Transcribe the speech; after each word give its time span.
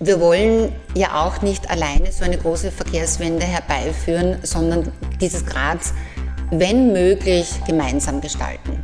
Wir 0.00 0.20
wollen 0.20 0.72
ja 0.94 1.24
auch 1.24 1.42
nicht 1.42 1.68
alleine 1.70 2.12
so 2.12 2.22
eine 2.22 2.38
große 2.38 2.70
Verkehrswende 2.70 3.44
herbeiführen, 3.44 4.38
sondern 4.44 4.92
dieses 5.20 5.44
Graz, 5.44 5.92
wenn 6.52 6.92
möglich, 6.92 7.50
gemeinsam 7.66 8.20
gestalten. 8.20 8.80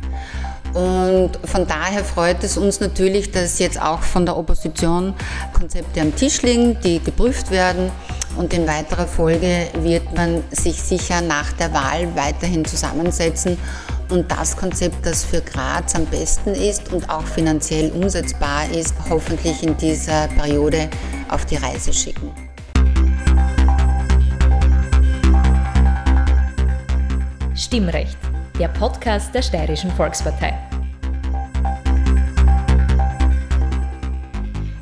Und 0.73 1.39
von 1.45 1.65
daher 1.65 2.03
freut 2.03 2.43
es 2.43 2.57
uns 2.57 2.81
natürlich, 2.81 3.31
dass 3.31 3.59
jetzt 3.59 3.81
auch 3.81 4.01
von 4.01 4.25
der 4.25 4.35
Opposition 4.35 5.13
Konzepte 5.53 6.01
am 6.01 6.13
Tisch 6.13 6.41
liegen, 6.41 6.77
die 6.81 6.99
geprüft 6.99 7.49
werden. 7.49 7.91
Und 8.35 8.53
in 8.53 8.67
weiterer 8.67 9.07
Folge 9.07 9.67
wird 9.79 10.13
man 10.17 10.43
sich 10.51 10.83
sicher 10.83 11.21
nach 11.21 11.53
der 11.53 11.73
Wahl 11.73 12.13
weiterhin 12.17 12.65
zusammensetzen 12.65 13.57
und 14.11 14.31
das 14.31 14.55
Konzept, 14.55 15.05
das 15.05 15.23
für 15.23 15.41
Graz 15.41 15.95
am 15.95 16.05
besten 16.05 16.51
ist 16.51 16.91
und 16.91 17.09
auch 17.09 17.25
finanziell 17.25 17.91
umsetzbar 17.91 18.69
ist, 18.71 18.93
hoffentlich 19.09 19.63
in 19.63 19.75
dieser 19.77 20.27
Periode 20.29 20.89
auf 21.29 21.45
die 21.45 21.55
Reise 21.55 21.93
schicken. 21.93 22.31
Stimmrecht, 27.55 28.17
der 28.59 28.67
Podcast 28.69 29.33
der 29.33 29.41
Steirischen 29.41 29.91
Volkspartei. 29.91 30.53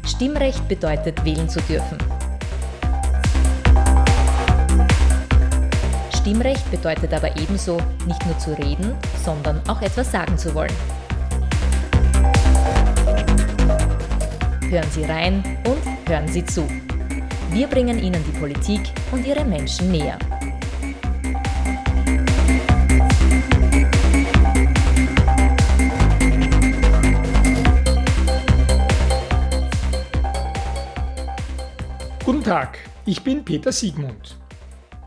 Stimmrecht 0.05 0.67
bedeutet 0.67 1.23
wählen 1.26 1.50
zu 1.50 1.59
dürfen. 1.62 1.98
Stimmrecht 6.23 6.72
bedeutet 6.72 7.13
aber 7.13 7.36
ebenso, 7.36 7.82
nicht 8.08 8.26
nur 8.26 8.40
zu 8.40 8.58
reden, 8.58 8.95
sondern 9.26 9.62
auch 9.68 9.81
etwas 9.81 10.09
sagen 10.09 10.38
zu 10.38 10.55
wollen. 10.55 10.72
Hören 14.70 14.90
Sie 14.90 15.04
rein 15.04 15.44
und 15.67 16.09
hören 16.09 16.30
Sie 16.30 16.45
zu. 16.45 16.66
Wir 17.52 17.67
bringen 17.67 18.02
Ihnen 18.02 18.23
die 18.23 18.40
Politik 18.40 18.80
und 19.12 19.28
ihre 19.28 19.44
Menschen 19.44 19.91
näher. 19.91 20.17
Guten 32.23 32.44
Tag, 32.45 32.80
ich 33.05 33.22
bin 33.22 33.44
Peter 33.44 33.73
Siegmund. 33.73 34.38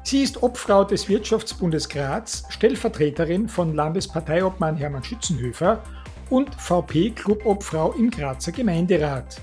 Sie 0.06 0.22
ist 0.22 0.40
Obfrau 0.40 0.84
des 0.84 1.08
Wirtschaftsbundes 1.08 1.88
Graz, 1.88 2.44
Stellvertreterin 2.50 3.48
von 3.48 3.74
Landesparteiobmann 3.74 4.76
Hermann 4.76 5.02
Schützenhöfer 5.02 5.82
und 6.30 6.54
VP-Clubobfrau 6.54 7.92
im 7.94 8.12
Grazer 8.12 8.52
Gemeinderat. 8.52 9.40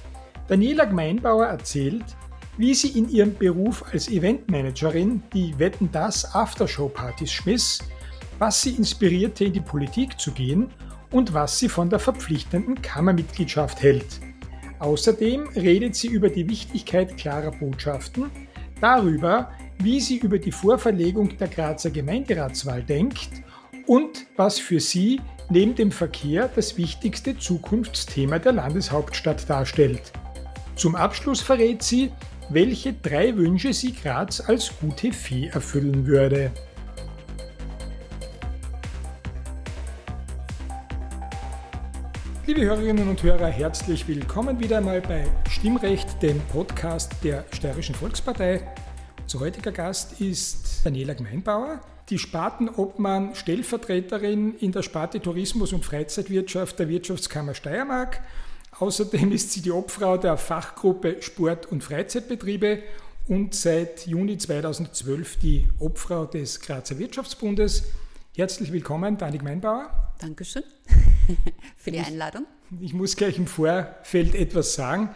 Daniela 0.47 0.85
Gmeinbauer 0.85 1.47
erzählt, 1.47 2.05
wie 2.55 2.73
sie 2.73 2.97
in 2.97 3.09
ihrem 3.09 3.35
Beruf 3.35 3.83
als 3.91 4.07
Eventmanagerin 4.07 5.21
die 5.33 5.53
Wetten 5.59 5.89
das 5.91 6.33
Aftershow-Partys 6.33 7.33
schmiss, 7.33 7.79
was 8.39 8.61
sie 8.61 8.71
inspirierte, 8.71 9.43
in 9.43 9.51
die 9.51 9.59
Politik 9.59 10.17
zu 10.17 10.31
gehen 10.31 10.69
und 11.11 11.33
was 11.33 11.59
sie 11.59 11.67
von 11.67 11.89
der 11.89 11.99
verpflichtenden 11.99 12.81
Kammermitgliedschaft 12.81 13.81
hält. 13.81 14.21
Außerdem 14.79 15.45
redet 15.57 15.95
sie 15.95 16.07
über 16.07 16.29
die 16.29 16.47
Wichtigkeit 16.47 17.17
klarer 17.17 17.51
Botschaften, 17.51 18.31
darüber, 18.79 19.51
wie 19.83 19.99
sie 19.99 20.17
über 20.17 20.39
die 20.39 20.51
Vorverlegung 20.51 21.37
der 21.37 21.49
Grazer 21.49 21.91
Gemeinderatswahl 21.91 22.81
denkt 22.81 23.29
und 23.85 24.25
was 24.37 24.57
für 24.57 24.79
sie 24.79 25.19
neben 25.49 25.75
dem 25.75 25.91
Verkehr 25.91 26.49
das 26.55 26.77
wichtigste 26.77 27.37
Zukunftsthema 27.37 28.39
der 28.39 28.53
Landeshauptstadt 28.53 29.49
darstellt. 29.49 30.13
Zum 30.75 30.95
Abschluss 30.95 31.41
verrät 31.41 31.83
sie, 31.83 32.11
welche 32.49 32.93
drei 32.93 33.35
Wünsche 33.35 33.73
sie 33.73 33.93
Graz 33.93 34.39
als 34.39 34.71
gute 34.79 35.11
Fee 35.11 35.47
erfüllen 35.47 36.07
würde. 36.07 36.51
Liebe 42.45 42.61
Hörerinnen 42.61 43.07
und 43.07 43.21
Hörer, 43.21 43.47
herzlich 43.47 44.07
willkommen 44.07 44.59
wieder 44.59 44.77
einmal 44.77 45.01
bei 45.01 45.25
Stimmrecht, 45.49 46.21
dem 46.21 46.39
Podcast 46.51 47.13
der 47.23 47.45
Steirischen 47.51 47.95
Volkspartei. 47.95 48.61
Unser 49.33 49.45
heutiger 49.45 49.71
Gast 49.71 50.21
ist 50.21 50.85
Daniela 50.85 51.15
Gmeinbauer, 51.15 51.81
die 52.09 52.19
Spartenobmann 52.19 53.33
Stellvertreterin 53.33 54.53
in 54.59 54.71
der 54.71 54.83
Sparte 54.83 55.19
Tourismus 55.19 55.73
und 55.73 55.83
Freizeitwirtschaft 55.83 56.77
der 56.77 56.87
Wirtschaftskammer 56.87 57.55
Steiermark. 57.55 58.21
Außerdem 58.77 59.31
ist 59.31 59.51
sie 59.51 59.63
die 59.63 59.71
Obfrau 59.71 60.17
der 60.17 60.37
Fachgruppe 60.37 61.19
Sport- 61.23 61.65
und 61.65 61.83
Freizeitbetriebe 61.83 62.83
und 63.27 63.55
seit 63.55 64.05
Juni 64.05 64.37
2012 64.37 65.37
die 65.37 65.67
Obfrau 65.79 66.25
des 66.25 66.59
Grazer 66.59 66.99
Wirtschaftsbundes. 66.99 67.85
Herzlich 68.35 68.71
willkommen, 68.71 69.17
Dani 69.17 69.39
Gmeinbauer. 69.39 69.89
Dankeschön 70.19 70.63
für 71.77 71.89
die 71.89 71.97
Einladung. 71.97 72.45
Ich, 72.79 72.89
ich 72.89 72.93
muss 72.93 73.15
gleich 73.15 73.39
im 73.39 73.47
Vorfeld 73.47 74.35
etwas 74.35 74.75
sagen. 74.75 75.09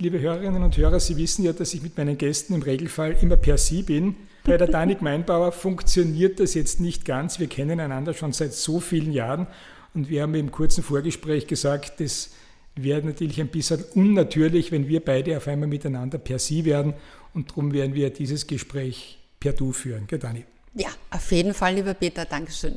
Liebe 0.00 0.20
Hörerinnen 0.20 0.62
und 0.62 0.76
Hörer, 0.76 1.00
Sie 1.00 1.16
wissen 1.16 1.44
ja, 1.44 1.52
dass 1.52 1.74
ich 1.74 1.82
mit 1.82 1.98
meinen 1.98 2.16
Gästen 2.16 2.54
im 2.54 2.62
Regelfall 2.62 3.16
immer 3.20 3.36
per 3.36 3.58
Sie 3.58 3.82
bin. 3.82 4.14
Bei 4.44 4.56
der 4.56 4.68
Danik 4.68 5.02
Meinbauer 5.02 5.50
funktioniert 5.50 6.38
das 6.38 6.54
jetzt 6.54 6.78
nicht 6.78 7.04
ganz. 7.04 7.40
Wir 7.40 7.48
kennen 7.48 7.80
einander 7.80 8.14
schon 8.14 8.32
seit 8.32 8.52
so 8.52 8.78
vielen 8.78 9.10
Jahren 9.10 9.48
und 9.94 10.08
wir 10.08 10.22
haben 10.22 10.36
im 10.36 10.52
kurzen 10.52 10.84
Vorgespräch 10.84 11.48
gesagt, 11.48 11.98
das 11.98 12.30
wäre 12.76 13.02
natürlich 13.02 13.40
ein 13.40 13.48
bisschen 13.48 13.82
unnatürlich, 13.96 14.70
wenn 14.70 14.86
wir 14.86 15.04
beide 15.04 15.36
auf 15.36 15.48
einmal 15.48 15.68
miteinander 15.68 16.18
per 16.18 16.38
Sie 16.38 16.64
werden 16.64 16.94
und 17.34 17.50
darum 17.50 17.72
werden 17.72 17.94
wir 17.94 18.10
dieses 18.10 18.46
Gespräch 18.46 19.18
per 19.40 19.52
Du 19.52 19.72
führen. 19.72 20.06
Gell, 20.06 20.20
Dani? 20.20 20.44
Ja, 20.74 20.90
auf 21.10 21.32
jeden 21.32 21.54
Fall, 21.54 21.74
lieber 21.74 21.94
Peter, 21.94 22.24
Dankeschön. 22.24 22.76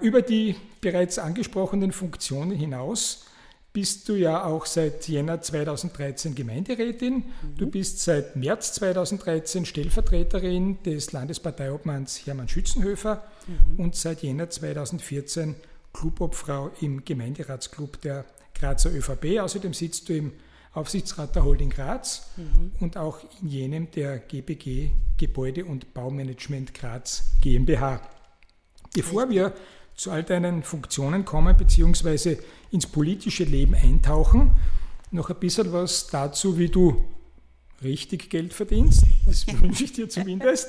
Über 0.00 0.20
die 0.20 0.56
bereits 0.80 1.20
angesprochenen 1.20 1.92
Funktionen 1.92 2.50
hinaus 2.50 3.26
bist 3.72 4.08
du 4.08 4.14
ja 4.14 4.44
auch 4.44 4.66
seit 4.66 5.08
Jänner 5.08 5.40
2013 5.40 6.34
Gemeinderätin. 6.34 7.14
Mhm. 7.14 7.56
Du 7.56 7.66
bist 7.70 8.00
seit 8.00 8.36
März 8.36 8.74
2013 8.74 9.64
Stellvertreterin 9.64 10.82
des 10.82 11.12
Landesparteiobmanns 11.12 12.26
Hermann 12.26 12.48
Schützenhöfer 12.48 13.24
mhm. 13.46 13.80
und 13.80 13.96
seit 13.96 14.22
Jänner 14.22 14.50
2014 14.50 15.54
Clubobfrau 15.92 16.70
im 16.80 17.04
Gemeinderatsclub 17.04 18.00
der 18.02 18.24
Grazer 18.54 18.90
ÖVP. 18.90 19.40
Außerdem 19.40 19.72
sitzt 19.72 20.08
du 20.08 20.16
im 20.16 20.32
Aufsichtsrat 20.74 21.34
der 21.34 21.44
Holding 21.44 21.70
Graz 21.70 22.30
mhm. 22.36 22.72
und 22.80 22.96
auch 22.96 23.20
in 23.40 23.48
jenem 23.48 23.90
der 23.90 24.18
GBG 24.18 24.90
Gebäude- 25.18 25.64
und 25.64 25.94
Baumanagement 25.94 26.74
Graz 26.74 27.24
GmbH. 27.40 28.00
Bevor 28.94 29.30
wir 29.30 29.52
zu 29.96 30.10
all 30.10 30.22
deinen 30.22 30.62
Funktionen 30.62 31.24
kommen, 31.24 31.56
beziehungsweise 31.56 32.38
ins 32.70 32.86
politische 32.86 33.44
Leben 33.44 33.74
eintauchen. 33.74 34.52
Noch 35.10 35.30
ein 35.30 35.38
bisschen 35.38 35.72
was 35.72 36.08
dazu, 36.08 36.58
wie 36.58 36.68
du 36.68 37.04
richtig 37.82 38.30
Geld 38.30 38.52
verdienst. 38.52 39.04
Das 39.26 39.46
wünsche 39.60 39.84
ich 39.84 39.92
dir 39.92 40.08
zumindest. 40.08 40.68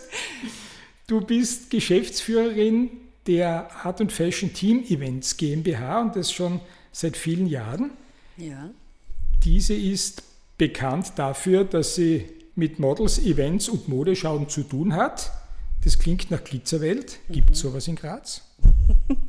Du 1.07 1.21
bist 1.21 1.69
Geschäftsführerin 1.69 2.89
der 3.27 3.85
Art 3.85 4.01
und 4.01 4.11
Fashion 4.11 4.53
Team 4.53 4.83
Events 4.83 5.37
GmbH 5.37 6.01
und 6.01 6.15
das 6.15 6.31
schon 6.31 6.59
seit 6.91 7.17
vielen 7.17 7.47
Jahren. 7.47 7.91
Ja. 8.37 8.69
Diese 9.43 9.73
ist 9.73 10.23
bekannt 10.57 11.13
dafür, 11.15 11.63
dass 11.63 11.95
sie 11.95 12.25
mit 12.55 12.79
Models, 12.79 13.19
Events 13.19 13.69
und 13.69 13.87
Modeschauen 13.87 14.49
zu 14.49 14.63
tun 14.63 14.95
hat. 14.95 15.31
Das 15.83 15.99
klingt 15.99 16.31
nach 16.31 16.43
Glitzerwelt. 16.43 17.19
Gibt 17.29 17.51
es 17.51 17.63
mhm. 17.63 17.69
sowas 17.69 17.87
in 17.87 17.95
Graz? 17.95 18.41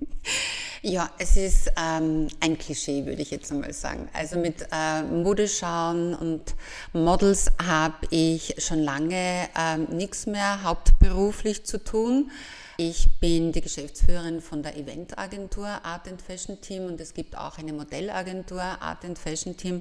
Ja, 0.87 1.11
es 1.17 1.39
ist 1.39 1.73
ähm, 1.79 2.29
ein 2.41 2.59
Klischee, 2.59 3.07
würde 3.07 3.23
ich 3.23 3.31
jetzt 3.31 3.51
einmal 3.51 3.73
sagen. 3.73 4.07
Also 4.13 4.39
mit 4.39 4.67
äh, 4.71 5.03
Modeschauen 5.03 6.15
und 6.15 6.55
Models 6.93 7.51
habe 7.67 8.07
ich 8.11 8.55
schon 8.59 8.81
lange 8.81 9.49
ähm, 9.59 9.87
nichts 9.91 10.27
mehr 10.27 10.63
hauptberuflich 10.63 11.65
zu 11.65 11.83
tun. 11.83 12.31
Ich 12.77 13.09
bin 13.19 13.53
die 13.53 13.63
Geschäftsführerin 13.63 14.43
von 14.43 14.63
der 14.63 14.77
Eventagentur 14.77 15.67
Art 15.67 16.07
and 16.07 16.21
Fashion 16.21 16.61
Team 16.61 16.85
und 16.85 17.01
es 17.01 17.15
gibt 17.15 17.35
auch 17.35 17.57
eine 17.57 17.73
Modellagentur 17.73 18.61
Art 18.61 19.07
and 19.07 19.19
Fashion 19.19 19.57
Team. 19.57 19.81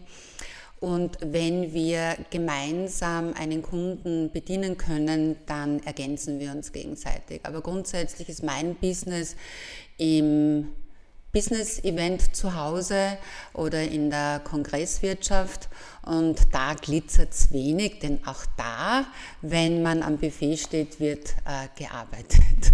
Und 0.84 1.18
wenn 1.22 1.74
wir 1.74 2.18
gemeinsam 2.30 3.34
einen 3.40 3.62
Kunden 3.62 4.30
bedienen 4.34 4.78
können, 4.78 5.38
dann 5.46 5.80
ergänzen 5.84 6.42
wir 6.42 6.52
uns 6.52 6.74
gegenseitig. 6.74 7.40
Aber 7.44 7.62
grundsätzlich 7.62 8.28
ist 8.28 8.44
mein 8.44 8.76
Business 8.76 9.38
im 9.98 10.74
Business-Event 11.32 12.36
zu 12.36 12.56
Hause 12.58 13.18
oder 13.54 13.82
in 13.82 14.10
der 14.10 14.42
Kongresswirtschaft 14.44 15.70
und 16.06 16.54
da 16.54 16.74
glitzert 16.74 17.32
es 17.32 17.54
wenig, 17.54 18.00
denn 18.00 18.20
auch 18.26 18.44
da, 18.58 19.06
wenn 19.42 19.84
man 19.84 20.04
am 20.04 20.18
Buffet 20.18 20.58
steht, 20.58 21.00
wird 21.00 21.30
äh, 21.46 21.70
gearbeitet. 21.82 22.74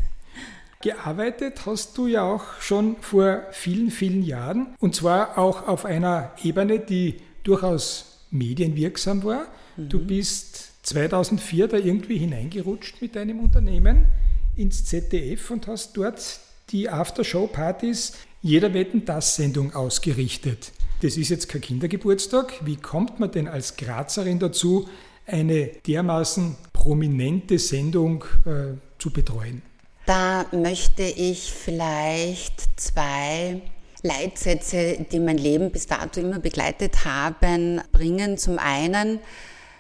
Gearbeitet 0.82 1.64
hast 1.68 1.96
du 1.96 2.08
ja 2.08 2.24
auch 2.24 2.60
schon 2.60 2.98
vor 3.02 3.44
vielen, 3.52 3.92
vielen 3.92 4.24
Jahren 4.24 4.76
und 4.80 4.96
zwar 4.96 5.38
auch 5.38 5.68
auf 5.68 5.86
einer 5.86 6.32
Ebene, 6.42 6.80
die 6.80 7.22
durchaus 7.50 8.06
medienwirksam 8.32 9.24
war. 9.24 9.48
Mhm. 9.76 9.90
Du 9.90 10.00
bist 10.06 10.70
2004 10.84 11.68
da 11.68 11.78
irgendwie 11.78 12.18
hineingerutscht 12.18 13.02
mit 13.02 13.16
deinem 13.16 13.40
Unternehmen 13.40 14.08
ins 14.56 14.86
ZDF 14.86 15.52
und 15.52 15.68
hast 15.68 15.98
dort 15.98 16.40
die 16.70 16.90
Aftershow-Partys 16.90 18.14
jeder 18.42 18.74
Wetten 18.74 19.06
das 19.06 19.36
Sendung 19.36 19.74
ausgerichtet. 19.74 20.72
Das 21.02 21.18
ist 21.18 21.30
jetzt 21.30 21.50
kein 21.50 21.62
Kindergeburtstag. 21.62 22.54
Wie 22.66 22.76
kommt 22.76 23.20
man 23.20 23.32
denn 23.32 23.48
als 23.48 23.78
Grazerin 23.78 24.40
dazu, 24.40 24.88
eine 25.26 25.68
dermaßen 25.88 26.56
prominente 26.74 27.58
Sendung 27.58 28.26
äh, 28.46 28.78
zu 28.98 29.12
betreuen? 29.12 29.62
Da 30.06 30.46
möchte 30.52 31.04
ich 31.04 31.52
vielleicht 31.52 32.80
zwei 32.80 33.62
Leitsätze, 34.02 35.06
die 35.12 35.20
mein 35.20 35.38
Leben 35.38 35.72
bis 35.72 35.88
dato 35.88 36.20
immer 36.20 36.40
begleitet 36.40 37.06
haben, 37.06 37.82
bringen. 37.92 38.38
Zum 38.38 38.58
einen, 38.58 39.20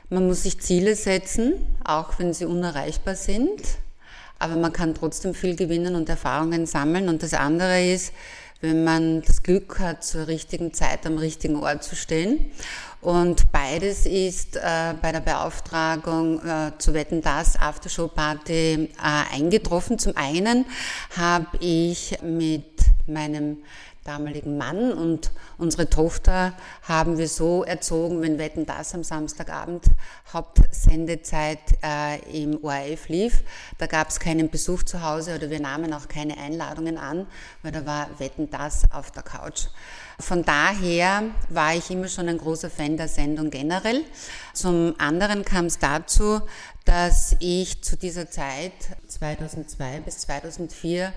man 0.09 0.27
muss 0.27 0.43
sich 0.43 0.59
Ziele 0.59 0.95
setzen, 0.95 1.53
auch 1.83 2.19
wenn 2.19 2.33
sie 2.33 2.45
unerreichbar 2.45 3.15
sind, 3.15 3.61
aber 4.37 4.55
man 4.55 4.73
kann 4.73 4.95
trotzdem 4.95 5.33
viel 5.33 5.55
gewinnen 5.55 5.95
und 5.95 6.09
Erfahrungen 6.09 6.65
sammeln. 6.65 7.09
Und 7.09 7.23
das 7.23 7.33
andere 7.33 7.83
ist, 7.83 8.13
wenn 8.61 8.83
man 8.83 9.21
das 9.21 9.43
Glück 9.43 9.79
hat, 9.79 10.03
zur 10.03 10.27
richtigen 10.27 10.73
Zeit 10.73 11.05
am 11.05 11.17
richtigen 11.17 11.55
Ort 11.55 11.83
zu 11.83 11.95
stehen. 11.95 12.51
Und 13.01 13.53
beides 13.53 14.05
ist 14.05 14.57
äh, 14.57 14.93
bei 15.01 15.13
der 15.13 15.21
Beauftragung 15.21 16.45
äh, 16.45 16.71
zu 16.77 16.93
Wetten 16.93 17.21
das 17.21 17.57
Aftershow-Party 17.57 18.89
äh, 18.97 19.35
eingetroffen. 19.35 19.97
Zum 19.97 20.17
einen 20.17 20.65
habe 21.15 21.47
ich 21.61 22.17
mit 22.21 22.65
meinem 23.07 23.59
damaligen 24.03 24.57
Mann 24.57 24.91
und 24.91 25.31
unsere 25.57 25.89
Tochter 25.89 26.53
haben 26.83 27.17
wir 27.17 27.27
so 27.27 27.63
erzogen, 27.63 28.21
wenn 28.21 28.37
Wetten 28.37 28.65
das 28.65 28.93
am 28.95 29.03
Samstagabend 29.03 29.85
Hauptsendezeit 30.33 31.59
äh, 31.83 32.43
im 32.43 32.63
ORF 32.63 33.09
lief, 33.09 33.43
da 33.77 33.87
gab 33.87 34.09
es 34.09 34.19
keinen 34.19 34.49
Besuch 34.49 34.83
zu 34.83 35.03
Hause 35.03 35.35
oder 35.35 35.49
wir 35.49 35.59
nahmen 35.59 35.93
auch 35.93 36.07
keine 36.07 36.37
Einladungen 36.37 36.97
an, 36.97 37.27
weil 37.61 37.71
da 37.71 37.85
war 37.85 38.09
Wetten 38.19 38.49
das 38.49 38.83
auf 38.91 39.11
der 39.11 39.23
Couch. 39.23 39.67
Von 40.19 40.43
daher 40.43 41.23
war 41.49 41.75
ich 41.75 41.89
immer 41.91 42.09
schon 42.09 42.27
ein 42.27 42.37
großer 42.37 42.69
Fan 42.69 42.97
der 42.97 43.07
Sendung 43.07 43.49
generell. 43.49 44.03
Zum 44.53 44.95
anderen 44.97 45.45
kam 45.45 45.67
es 45.67 45.79
dazu, 45.79 46.41
dass 46.83 47.35
ich 47.39 47.81
zu 47.83 47.95
dieser 47.95 48.29
Zeit, 48.29 48.73
2002 49.07 50.01
bis 50.01 50.17
2004, 50.19 51.13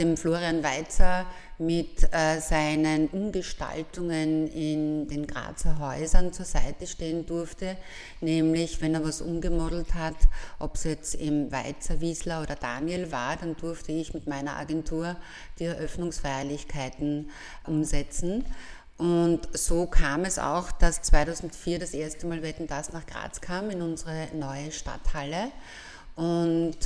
dem 0.00 0.16
Florian 0.16 0.64
Weizer 0.64 1.26
mit 1.58 2.12
äh, 2.12 2.40
seinen 2.40 3.08
Umgestaltungen 3.08 4.48
in 4.48 5.06
den 5.08 5.26
Grazer 5.26 5.78
Häusern 5.78 6.32
zur 6.32 6.46
Seite 6.46 6.86
stehen 6.86 7.26
durfte, 7.26 7.76
nämlich 8.22 8.80
wenn 8.80 8.94
er 8.94 9.04
was 9.04 9.20
umgemodelt 9.20 9.94
hat, 9.94 10.16
ob 10.58 10.76
es 10.76 10.84
jetzt 10.84 11.14
im 11.14 11.52
Weizer, 11.52 12.00
Wiesler 12.00 12.42
oder 12.42 12.56
Daniel 12.56 13.12
war, 13.12 13.36
dann 13.36 13.56
durfte 13.56 13.92
ich 13.92 14.14
mit 14.14 14.26
meiner 14.26 14.56
Agentur 14.56 15.16
die 15.58 15.66
Eröffnungsfeierlichkeiten 15.66 17.30
umsetzen. 17.66 18.46
Und 18.96 19.48
so 19.52 19.86
kam 19.86 20.24
es 20.24 20.38
auch, 20.38 20.72
dass 20.72 21.02
2004 21.02 21.78
das 21.78 21.92
erste 21.92 22.26
Mal 22.26 22.42
Wetten 22.42 22.66
das 22.66 22.92
nach 22.92 23.06
Graz 23.06 23.40
kam, 23.40 23.70
in 23.70 23.82
unsere 23.82 24.28
neue 24.34 24.72
Stadthalle. 24.72 25.50
Und 26.16 26.76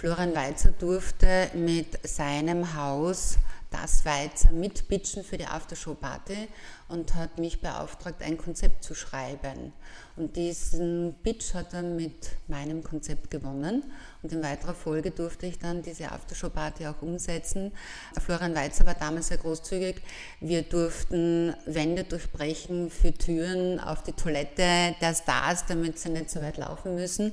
Florian 0.00 0.34
Weizer 0.34 0.70
durfte 0.70 1.50
mit 1.52 2.08
seinem 2.08 2.74
Haus 2.74 3.36
das 3.70 4.02
Weizer 4.06 4.50
mitpitchen 4.50 5.22
für 5.22 5.36
die 5.36 5.44
Aftershow-Party 5.44 6.48
und 6.88 7.14
hat 7.16 7.38
mich 7.38 7.60
beauftragt, 7.60 8.22
ein 8.22 8.38
Konzept 8.38 8.82
zu 8.82 8.94
schreiben. 8.94 9.74
Und 10.16 10.36
diesen 10.36 11.16
Pitch 11.22 11.52
hat 11.52 11.74
er 11.74 11.82
mit 11.82 12.30
meinem 12.48 12.82
Konzept 12.82 13.30
gewonnen. 13.30 13.92
Und 14.22 14.32
in 14.32 14.42
weiterer 14.42 14.74
Folge 14.74 15.10
durfte 15.10 15.46
ich 15.46 15.58
dann 15.58 15.82
diese 15.82 16.12
Aftershow-Party 16.12 16.86
auch 16.86 17.00
umsetzen. 17.00 17.72
Florian 18.18 18.54
Weizer 18.54 18.84
war 18.84 18.94
damals 18.94 19.28
sehr 19.28 19.38
großzügig. 19.38 20.02
Wir 20.40 20.62
durften 20.62 21.54
Wände 21.64 22.04
durchbrechen 22.04 22.90
für 22.90 23.14
Türen 23.14 23.80
auf 23.80 24.02
die 24.02 24.12
Toilette 24.12 24.94
der 25.00 25.14
Stars, 25.14 25.64
damit 25.66 25.98
sie 25.98 26.10
nicht 26.10 26.30
so 26.30 26.42
weit 26.42 26.58
laufen 26.58 26.96
müssen. 26.96 27.32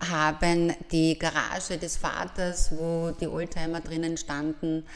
Haben 0.00 0.74
die 0.90 1.18
Garage 1.18 1.76
des 1.76 1.98
Vaters, 1.98 2.72
wo 2.72 3.10
die 3.10 3.26
Oldtimer 3.26 3.80
drinnen 3.80 4.16
standen, 4.16 4.86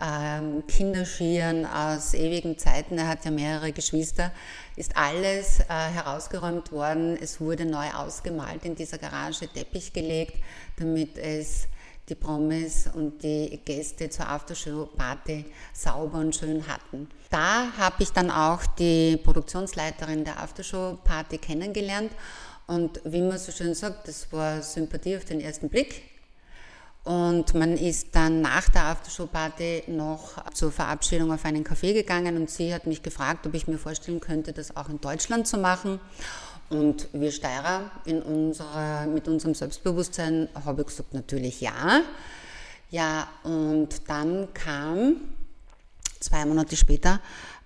ähm, 0.00 0.66
Kinderschieren 0.66 1.66
aus 1.66 2.14
ewigen 2.14 2.58
Zeiten, 2.58 2.98
er 2.98 3.08
hat 3.08 3.24
ja 3.24 3.30
mehrere 3.30 3.72
Geschwister, 3.72 4.32
ist 4.76 4.96
alles 4.96 5.60
äh, 5.60 5.64
herausgeräumt 5.68 6.72
worden. 6.72 7.16
Es 7.20 7.40
wurde 7.40 7.64
neu 7.64 7.90
ausgemalt 7.92 8.64
in 8.64 8.74
dieser 8.74 8.98
Garage, 8.98 9.48
Teppich 9.48 9.92
gelegt, 9.92 10.34
damit 10.78 11.16
es 11.16 11.68
die 12.08 12.14
Promis 12.14 12.88
und 12.92 13.22
die 13.22 13.60
Gäste 13.64 14.08
zur 14.10 14.28
Aftershow-Party 14.28 15.44
sauber 15.72 16.18
und 16.18 16.36
schön 16.36 16.66
hatten. 16.68 17.08
Da 17.30 17.72
habe 17.76 18.02
ich 18.02 18.12
dann 18.12 18.30
auch 18.30 18.64
die 18.78 19.16
Produktionsleiterin 19.16 20.24
der 20.24 20.40
Aftershow-Party 20.40 21.38
kennengelernt 21.38 22.12
und 22.66 23.00
wie 23.04 23.22
man 23.22 23.38
so 23.38 23.50
schön 23.52 23.74
sagt, 23.74 24.08
das 24.08 24.32
war 24.32 24.62
Sympathie 24.62 25.16
auf 25.16 25.24
den 25.24 25.40
ersten 25.40 25.68
Blick. 25.68 26.15
Und 27.06 27.54
man 27.54 27.76
ist 27.76 28.16
dann 28.16 28.40
nach 28.40 28.68
der 28.68 28.86
Aftershow-Party 28.86 29.84
noch 29.86 30.42
zur 30.52 30.72
Verabschiedung 30.72 31.30
auf 31.30 31.44
einen 31.44 31.62
Café 31.62 31.92
gegangen 31.92 32.36
und 32.36 32.50
sie 32.50 32.74
hat 32.74 32.88
mich 32.88 33.00
gefragt, 33.00 33.46
ob 33.46 33.54
ich 33.54 33.68
mir 33.68 33.78
vorstellen 33.78 34.18
könnte, 34.18 34.52
das 34.52 34.76
auch 34.76 34.88
in 34.88 35.00
Deutschland 35.00 35.46
zu 35.46 35.56
machen. 35.56 36.00
Und 36.68 37.06
wir 37.12 37.30
Steirer 37.30 37.92
in 38.06 38.20
unserer, 38.22 39.06
mit 39.06 39.28
unserem 39.28 39.54
Selbstbewusstsein 39.54 40.48
habe 40.64 40.80
ich 40.80 40.88
gesagt, 40.88 41.14
natürlich 41.14 41.60
ja. 41.60 42.00
Ja, 42.90 43.28
und 43.44 44.08
dann 44.08 44.52
kam 44.52 45.14
zwei 46.18 46.44
Monate 46.44 46.74
später 46.74 47.20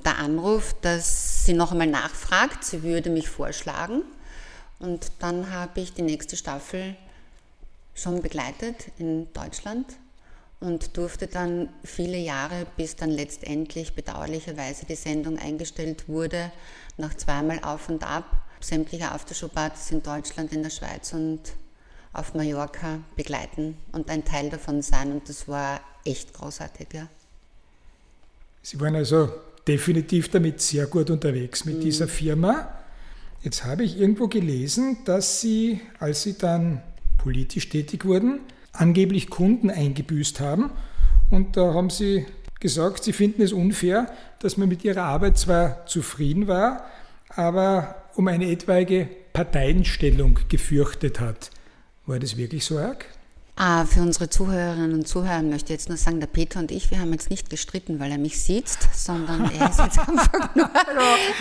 der 0.05 0.19
Anruf, 0.19 0.75
dass 0.83 1.47
sie 1.47 1.55
noch 1.55 1.73
einmal 1.73 1.87
nachfragt, 1.87 2.63
sie 2.63 2.83
würde 2.83 3.09
mich 3.09 3.31
vorschlagen. 3.31 4.03
Und 4.81 5.13
dann 5.21 5.51
habe 5.51 5.81
ich 5.81 5.95
die 5.95 6.03
nächste 6.03 6.37
Staffel 6.37 6.95
schon 8.01 8.23
begleitet 8.23 8.87
in 8.99 9.33
Deutschland 9.33 9.87
und 10.61 10.97
durfte 10.97 11.27
dann 11.27 11.69
viele 11.85 12.19
Jahre, 12.19 12.67
bis 12.77 12.97
dann 12.97 13.11
letztendlich 13.11 13.95
bedauerlicherweise 13.95 14.87
die 14.87 14.95
Sendung 14.95 15.39
eingestellt 15.39 16.09
wurde, 16.09 16.51
nach 16.97 17.15
zweimal 17.15 17.61
auf 17.63 17.89
und 17.89 18.05
ab, 18.05 18.43
sämtliche 18.61 19.11
Aftershow-Partys 19.11 19.91
in 19.91 20.03
Deutschland, 20.03 20.53
in 20.53 20.63
der 20.63 20.71
Schweiz 20.71 21.13
und 21.13 21.41
auf 22.13 22.35
Mallorca 22.35 23.01
begleiten 23.17 23.77
und 23.93 24.11
ein 24.11 24.25
Teil 24.25 24.51
davon 24.51 24.83
sein. 24.83 25.13
Und 25.13 25.29
das 25.29 25.49
war 25.49 25.81
echt 26.05 26.35
großartig, 26.35 26.89
ja. 26.93 27.09
Sie 28.63 28.79
waren 28.81 28.97
also 28.97 29.31
definitiv 29.67 30.29
damit 30.29 30.61
sehr 30.61 30.87
gut 30.87 31.09
unterwegs 31.09 31.65
mit 31.65 31.77
mhm. 31.77 31.81
dieser 31.81 32.09
Firma. 32.09 32.77
Jetzt 33.43 33.65
habe 33.65 33.85
ich 33.85 33.99
irgendwo 33.99 34.29
gelesen, 34.29 34.99
dass 35.07 35.41
Sie, 35.41 35.81
als 35.99 36.23
Sie 36.23 36.37
dann 36.37 36.83
politisch 37.23 37.69
tätig 37.69 38.05
wurden, 38.05 38.41
angeblich 38.73 39.29
Kunden 39.29 39.71
eingebüßt 39.71 40.41
haben. 40.41 40.71
Und 41.31 41.57
da 41.57 41.75
haben 41.75 41.91
sie 41.91 42.27
gesagt, 42.61 43.05
sie 43.05 43.13
finden 43.13 43.43
es 43.43 43.53
unfair, 43.53 44.11
dass 44.41 44.57
man 44.57 44.69
mit 44.69 44.85
ihrer 44.85 45.03
Arbeit 45.03 45.39
zwar 45.39 45.87
zufrieden 45.87 46.49
war, 46.49 46.87
aber 47.29 48.07
um 48.17 48.27
eine 48.29 48.51
etwaige 48.51 49.09
Parteienstellung 49.33 50.39
gefürchtet 50.49 51.21
hat. 51.21 51.51
War 52.07 52.19
das 52.19 52.37
wirklich 52.37 52.65
so 52.65 52.79
arg? 52.79 53.07
Ah, 53.57 53.85
für 53.85 54.01
unsere 54.01 54.31
Zuhörerinnen 54.31 54.95
und 54.95 55.07
Zuhörer 55.07 55.43
möchte 55.43 55.67
ich 55.67 55.81
jetzt 55.81 55.89
nur 55.89 55.99
sagen, 55.99 56.19
der 56.19 56.27
Peter 56.27 56.61
und 56.61 56.71
ich, 56.71 56.91
wir 56.91 56.99
haben 56.99 57.13
jetzt 57.13 57.29
nicht 57.29 57.51
gestritten, 57.51 58.01
weil 58.01 58.11
er 58.11 58.19
mich 58.19 58.43
sieht, 58.43 58.69
sondern 58.95 59.51
er 59.51 59.69
ist 59.69 59.79
jetzt 59.79 59.99
einfach 60.09 60.55
nur 60.55 60.71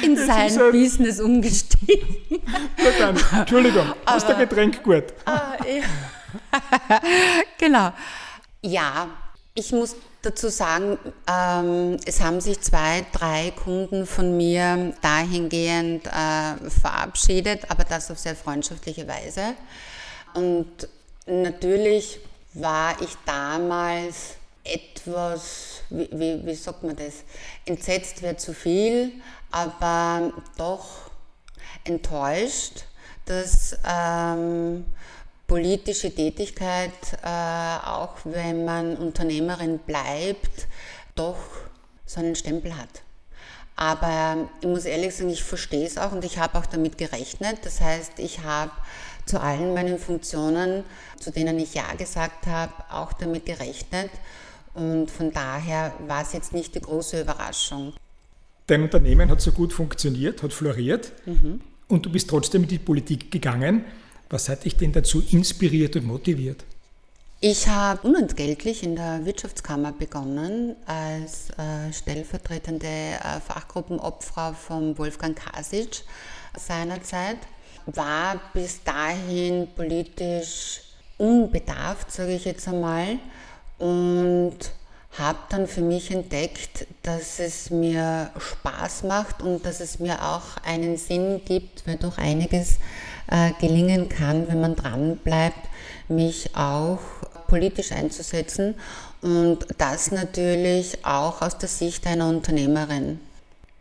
in 0.01 0.18
sein 0.18 0.51
ein... 0.60 0.72
Business 0.72 1.22
umgestiegen. 1.22 2.18
Gut, 2.30 2.94
dann, 3.00 3.18
Entschuldigung, 3.38 3.94
hast 4.06 4.28
du 4.28 4.36
Getränk 4.36 4.84
gut? 4.84 5.06
Ah, 5.25 5.54
ja. 5.66 7.00
genau. 7.58 7.94
Ja, 8.62 9.08
ich 9.54 9.72
muss 9.72 9.96
dazu 10.22 10.50
sagen, 10.50 10.98
ähm, 11.28 11.98
es 12.06 12.22
haben 12.22 12.42
sich 12.42 12.60
zwei, 12.62 13.06
drei 13.13 13.51
Kunden 13.51 14.06
von 14.06 14.36
mir 14.36 14.94
dahingehend 15.01 16.06
äh, 16.08 16.70
verabschiedet, 16.70 17.72
aber 17.72 17.84
das 17.86 18.12
auf 18.12 18.20
sehr 18.20 18.36
freundschaftliche 18.36 19.08
Weise. 19.08 19.54
Und 20.34 20.88
Natürlich 21.29 22.19
war 22.55 23.00
ich 23.01 23.15
damals 23.24 24.36
etwas, 24.63 25.81
wie, 25.91 26.09
wie, 26.12 26.43
wie 26.43 26.55
sagt 26.55 26.81
man 26.83 26.95
das, 26.95 27.24
entsetzt 27.65 28.24
wäre 28.24 28.36
zu 28.36 28.51
viel, 28.51 29.12
aber 29.51 30.33
doch 30.57 31.12
enttäuscht, 31.83 32.86
dass 33.25 33.77
ähm, 33.88 34.86
politische 35.45 36.13
Tätigkeit, 36.13 36.91
äh, 37.24 37.88
auch 37.88 38.15
wenn 38.24 38.65
man 38.65 38.98
Unternehmerin 38.98 39.77
bleibt, 39.77 40.67
doch 41.13 41.38
so 42.07 42.21
einen 42.21 42.36
Stempel 42.36 42.75
hat. 42.75 43.03
Aber 43.79 44.50
ich 44.59 44.67
muss 44.67 44.83
ehrlich 44.83 45.15
sagen, 45.15 45.29
ich 45.29 45.41
verstehe 45.41 45.86
es 45.86 45.98
auch 45.98 46.12
und 46.12 46.25
ich 46.25 46.38
habe 46.38 46.57
auch 46.57 46.65
damit 46.65 46.98
gerechnet. 46.98 47.59
Das 47.63 47.79
heißt, 47.79 48.19
ich 48.19 48.43
habe 48.43 48.71
zu 49.25 49.39
allen 49.39 49.74
meinen 49.74 49.98
Funktionen, 49.98 50.83
zu 51.17 51.31
denen 51.31 51.57
ich 51.57 51.75
Ja 51.75 51.93
gesagt 51.93 52.45
habe, 52.45 52.74
auch 52.91 53.13
damit 53.13 53.45
gerechnet. 53.45 54.09
Und 54.74 55.09
von 55.09 55.31
daher 55.31 55.93
war 56.07 56.24
es 56.24 56.33
jetzt 56.33 56.51
nicht 56.51 56.75
die 56.75 56.81
große 56.81 57.21
Überraschung. 57.21 57.93
Dein 58.67 58.83
Unternehmen 58.83 59.29
hat 59.29 59.39
so 59.39 59.53
gut 59.53 59.71
funktioniert, 59.71 60.43
hat 60.43 60.51
floriert 60.51 61.13
mhm. 61.25 61.62
und 61.88 62.05
du 62.05 62.12
bist 62.12 62.29
trotzdem 62.29 62.63
in 62.63 62.67
die 62.67 62.79
Politik 62.79 63.31
gegangen. 63.31 63.86
Was 64.29 64.50
hat 64.50 64.65
dich 64.65 64.75
denn 64.75 64.91
dazu 64.91 65.24
inspiriert 65.31 65.95
und 65.95 66.05
motiviert? 66.05 66.65
Ich 67.41 67.69
habe 67.69 68.05
unentgeltlich 68.05 68.84
in 68.84 68.98
der 68.98 69.25
Wirtschaftskammer 69.25 69.93
begonnen 69.93 70.75
als 70.86 71.51
äh, 71.51 71.93
stellvertretende 71.93 72.86
äh, 72.86 73.39
Fachgruppenobfrau 73.39 74.51
von 74.51 74.98
Wolfgang 74.98 75.38
Kasic 75.38 76.03
seinerzeit. 76.58 77.38
War 77.86 78.41
bis 78.53 78.84
dahin 78.84 79.69
politisch 79.74 80.81
unbedarft, 81.17 82.12
sage 82.12 82.34
ich 82.34 82.43
jetzt 82.43 82.67
einmal, 82.67 83.19
und 83.77 84.58
habe 85.17 85.39
dann 85.48 85.65
für 85.65 85.81
mich 85.81 86.12
entdeckt, 86.12 86.88
dass 87.03 87.39
es 87.39 87.69
mir 87.69 88.31
Spaß 88.38 89.03
macht 89.03 89.41
und 89.41 89.65
dass 89.65 89.79
es 89.79 90.00
mir 90.00 90.22
auch 90.22 90.62
einen 90.65 90.98
Sinn 90.98 91.39
gibt, 91.46 91.88
weil 91.88 91.96
doch 91.96 92.17
einiges 92.17 92.79
äh, 93.31 93.53
gelingen 93.62 94.10
kann, 94.10 94.50
wenn 94.50 94.60
man 94.60 94.75
dran 94.75 95.15
bleibt, 95.24 95.69
mich 96.10 96.56
auch 96.56 97.00
politisch 97.48 97.92
einzusetzen 97.92 98.75
und 99.22 99.66
das 99.78 100.12
natürlich 100.12 101.06
auch 101.06 101.42
aus 101.42 101.58
der 101.58 101.70
Sicht 101.70 102.06
einer 102.08 102.28
Unternehmerin. 102.28 103.20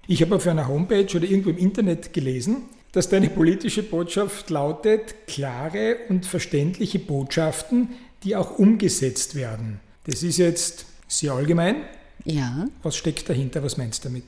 Ich 0.07 0.23
habe 0.23 0.37
auf 0.37 0.47
einer 0.47 0.67
Homepage 0.69 1.17
oder 1.17 1.27
irgendwo 1.27 1.51
im 1.51 1.59
Internet 1.59 2.13
gelesen, 2.13 2.63
dass 2.93 3.09
deine 3.09 3.29
politische 3.29 3.83
Botschaft 3.83 4.49
lautet, 4.49 5.27
klare 5.27 5.97
und 6.09 6.25
verständliche 6.25 6.99
Botschaften, 6.99 7.91
die 8.25 8.35
auch 8.35 8.59
umgesetzt 8.59 9.35
werden. 9.35 9.81
Das 10.05 10.23
ist 10.23 10.39
jetzt 10.39 10.87
sehr 11.07 11.33
allgemein. 11.33 11.83
Ja. 12.25 12.67
Was 12.83 12.97
steckt 12.97 13.29
dahinter? 13.29 13.63
Was 13.63 13.77
meinst 13.77 14.05
du 14.05 14.09
damit? 14.09 14.25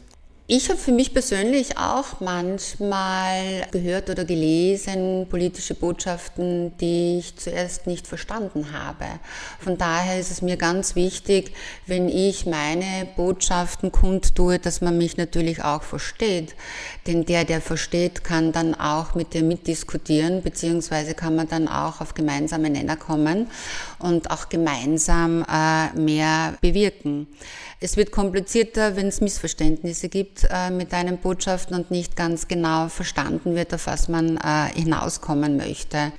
Ich 0.52 0.68
habe 0.68 0.80
für 0.80 0.90
mich 0.90 1.12
persönlich 1.12 1.78
auch 1.78 2.18
manchmal 2.18 3.68
gehört 3.70 4.10
oder 4.10 4.24
gelesen 4.24 5.28
politische 5.30 5.76
Botschaften, 5.76 6.76
die 6.78 7.18
ich 7.20 7.36
zuerst 7.36 7.86
nicht 7.86 8.08
verstanden 8.08 8.72
habe. 8.72 9.04
Von 9.60 9.78
daher 9.78 10.18
ist 10.18 10.32
es 10.32 10.42
mir 10.42 10.56
ganz 10.56 10.96
wichtig, 10.96 11.52
wenn 11.86 12.08
ich 12.08 12.46
meine 12.46 13.06
Botschaften 13.14 13.92
kundtue, 13.92 14.58
dass 14.58 14.80
man 14.80 14.98
mich 14.98 15.16
natürlich 15.16 15.62
auch 15.62 15.84
versteht. 15.84 16.56
Denn 17.06 17.24
der, 17.26 17.44
der 17.44 17.60
versteht, 17.60 18.24
kann 18.24 18.50
dann 18.50 18.74
auch 18.74 19.14
mit 19.14 19.34
dir 19.34 19.44
mitdiskutieren, 19.44 20.42
beziehungsweise 20.42 21.14
kann 21.14 21.36
man 21.36 21.46
dann 21.46 21.68
auch 21.68 22.00
auf 22.00 22.14
gemeinsame 22.14 22.70
Nenner 22.70 22.96
kommen 22.96 23.46
und 24.00 24.30
auch 24.30 24.48
gemeinsam 24.48 25.44
äh, 25.50 25.98
mehr 25.98 26.56
bewirken. 26.60 27.26
Es 27.80 27.96
wird 27.96 28.10
komplizierter, 28.10 28.96
wenn 28.96 29.08
es 29.08 29.20
Missverständnisse 29.20 30.08
gibt 30.08 30.46
äh, 30.50 30.70
mit 30.70 30.92
deinen 30.92 31.18
Botschaften 31.18 31.76
und 31.76 31.90
nicht 31.90 32.16
ganz 32.16 32.48
genau 32.48 32.88
verstanden 32.88 33.54
wird, 33.54 33.72
auf 33.72 33.86
was 33.86 34.08
man 34.08 34.36
äh, 34.36 34.68
hinauskommen 34.74 35.56
möchte. 35.56 36.12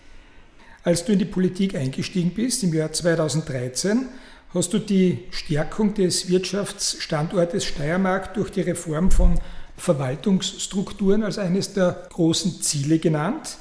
Als 0.84 1.06
du 1.06 1.14
in 1.14 1.20
die 1.20 1.26
Politik 1.26 1.76
eingestiegen 1.76 2.32
bist 2.32 2.64
im 2.64 2.74
Jahr 2.74 2.92
2013, 2.92 4.08
hast 4.54 4.74
du 4.74 4.80
die 4.80 5.20
Stärkung 5.30 5.94
des 5.94 6.30
Wirtschaftsstandortes 6.30 7.66
Steiermark 7.66 8.34
durch 8.34 8.50
die 8.50 8.62
Reform 8.62 9.12
von 9.12 9.40
Verwaltungsstrukturen 9.78 11.24
als 11.24 11.38
eines 11.38 11.74
der 11.74 12.08
großen 12.10 12.62
Ziele 12.62 13.00
genannt. 13.00 13.58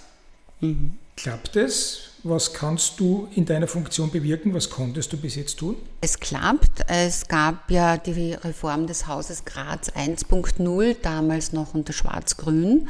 Mhm. 0.60 0.94
Klappt 1.16 1.56
es? 1.56 2.09
Was 2.22 2.52
kannst 2.52 3.00
du 3.00 3.28
in 3.34 3.46
deiner 3.46 3.66
Funktion 3.66 4.10
bewirken? 4.10 4.52
Was 4.52 4.68
konntest 4.68 5.10
du 5.12 5.16
bis 5.16 5.36
jetzt 5.36 5.58
tun? 5.58 5.76
Es 6.02 6.20
klappt. 6.20 6.82
Es 6.86 7.26
gab 7.28 7.70
ja 7.70 7.96
die 7.96 8.34
Reform 8.34 8.86
des 8.86 9.06
Hauses 9.06 9.46
Graz 9.46 9.90
1.0, 9.90 10.96
damals 11.00 11.54
noch 11.54 11.72
unter 11.72 11.94
Schwarz-Grün. 11.94 12.88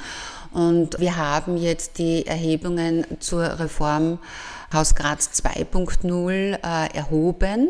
Und 0.53 0.99
wir 0.99 1.17
haben 1.17 1.57
jetzt 1.57 1.99
die 1.99 2.27
Erhebungen 2.27 3.07
zur 3.21 3.61
Reform 3.61 4.19
Haus 4.73 4.97
Graz 4.97 5.31
2.0 5.33 6.31
äh, 6.33 6.97
erhoben 6.97 7.69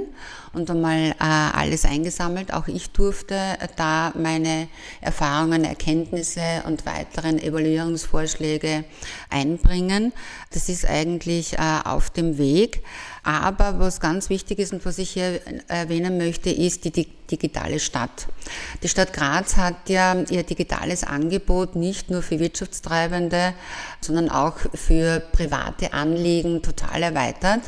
und 0.52 0.70
einmal 0.70 1.10
äh, 1.10 1.14
alles 1.18 1.84
eingesammelt. 1.84 2.52
Auch 2.52 2.66
ich 2.68 2.90
durfte 2.90 3.34
äh, 3.34 3.68
da 3.76 4.12
meine 4.16 4.68
Erfahrungen, 5.00 5.64
Erkenntnisse 5.64 6.62
und 6.66 6.86
weiteren 6.86 7.38
Evaluierungsvorschläge 7.38 8.84
einbringen. 9.28 10.12
Das 10.52 10.68
ist 10.68 10.86
eigentlich 10.86 11.54
äh, 11.54 11.80
auf 11.84 12.10
dem 12.10 12.38
Weg. 12.38 12.82
Aber 13.22 13.78
was 13.78 14.00
ganz 14.00 14.30
wichtig 14.30 14.58
ist 14.58 14.72
und 14.72 14.84
was 14.86 14.98
ich 14.98 15.10
hier 15.10 15.40
erwähnen 15.68 16.16
möchte, 16.16 16.50
ist 16.50 16.84
die 16.84 16.90
digitale 17.30 17.78
Stadt. 17.78 18.26
Die 18.82 18.88
Stadt 18.88 19.12
Graz 19.12 19.56
hat 19.56 19.88
ja 19.88 20.16
ihr 20.30 20.42
digitales 20.42 21.04
Angebot 21.04 21.76
nicht 21.76 22.10
nur 22.10 22.22
für 22.22 22.40
Wirtschaftstreibende, 22.40 23.52
sondern 24.00 24.30
auch 24.30 24.56
für 24.74 25.20
private 25.20 25.92
Anliegen 25.92 26.62
total 26.62 27.02
erweitert. 27.02 27.60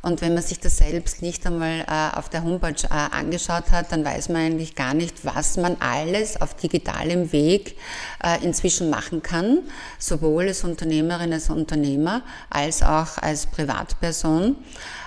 Und 0.00 0.20
wenn 0.20 0.34
man 0.34 0.42
sich 0.42 0.60
das 0.60 0.78
selbst 0.78 1.22
nicht 1.22 1.44
einmal 1.44 1.80
äh, 1.80 2.16
auf 2.16 2.28
der 2.28 2.44
Homepage 2.44 2.84
äh, 2.84 3.16
angeschaut 3.16 3.72
hat, 3.72 3.90
dann 3.90 4.04
weiß 4.04 4.28
man 4.28 4.42
eigentlich 4.42 4.76
gar 4.76 4.94
nicht, 4.94 5.24
was 5.24 5.56
man 5.56 5.76
alles 5.80 6.40
auf 6.40 6.54
digitalem 6.54 7.32
Weg 7.32 7.76
äh, 8.22 8.42
inzwischen 8.44 8.90
machen 8.90 9.22
kann, 9.22 9.60
sowohl 9.98 10.46
als 10.46 10.62
Unternehmerin, 10.62 11.32
als 11.32 11.50
Unternehmer, 11.50 12.22
als 12.48 12.82
auch 12.82 13.18
als 13.18 13.46
Privatperson. 13.46 14.56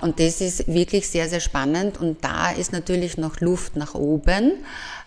Und 0.02 0.20
das 0.20 0.42
ist 0.42 0.66
wirklich 0.68 1.08
sehr, 1.08 1.28
sehr 1.28 1.40
spannend. 1.40 1.98
Und 1.98 2.22
da 2.22 2.50
ist 2.50 2.72
natürlich 2.72 3.16
noch 3.16 3.40
Luft 3.40 3.76
nach 3.76 3.94
oben. 3.94 4.52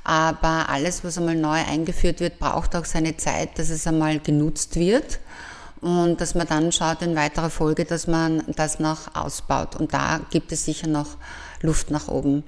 Aber 0.04 0.70
alles, 0.70 1.04
was 1.04 1.18
einmal 1.18 1.36
neu 1.36 1.58
eingeführt 1.58 2.20
wird, 2.20 2.40
braucht 2.40 2.76
auch 2.76 2.86
seine 2.86 3.18
Zeit, 3.18 3.58
dass 3.60 3.70
es 3.70 3.86
einmal 3.88 4.20
genutzt 4.20 4.76
wird 4.78 5.20
und 5.82 6.20
dass 6.22 6.36
man 6.36 6.48
dann 6.48 6.72
schaut 6.72 7.02
in 7.02 7.16
weiterer 7.16 7.50
Folge, 7.50 7.86
dass 7.86 8.08
man 8.08 8.44
das 8.56 8.80
noch 8.80 9.16
ausbaut. 9.16 9.76
Und 9.76 9.94
da 9.94 10.22
gibt 10.32 10.52
es 10.52 10.66
sicher 10.66 10.88
noch 10.88 11.18
Luft 11.62 11.92
nach 11.92 12.08
oben. 12.08 12.44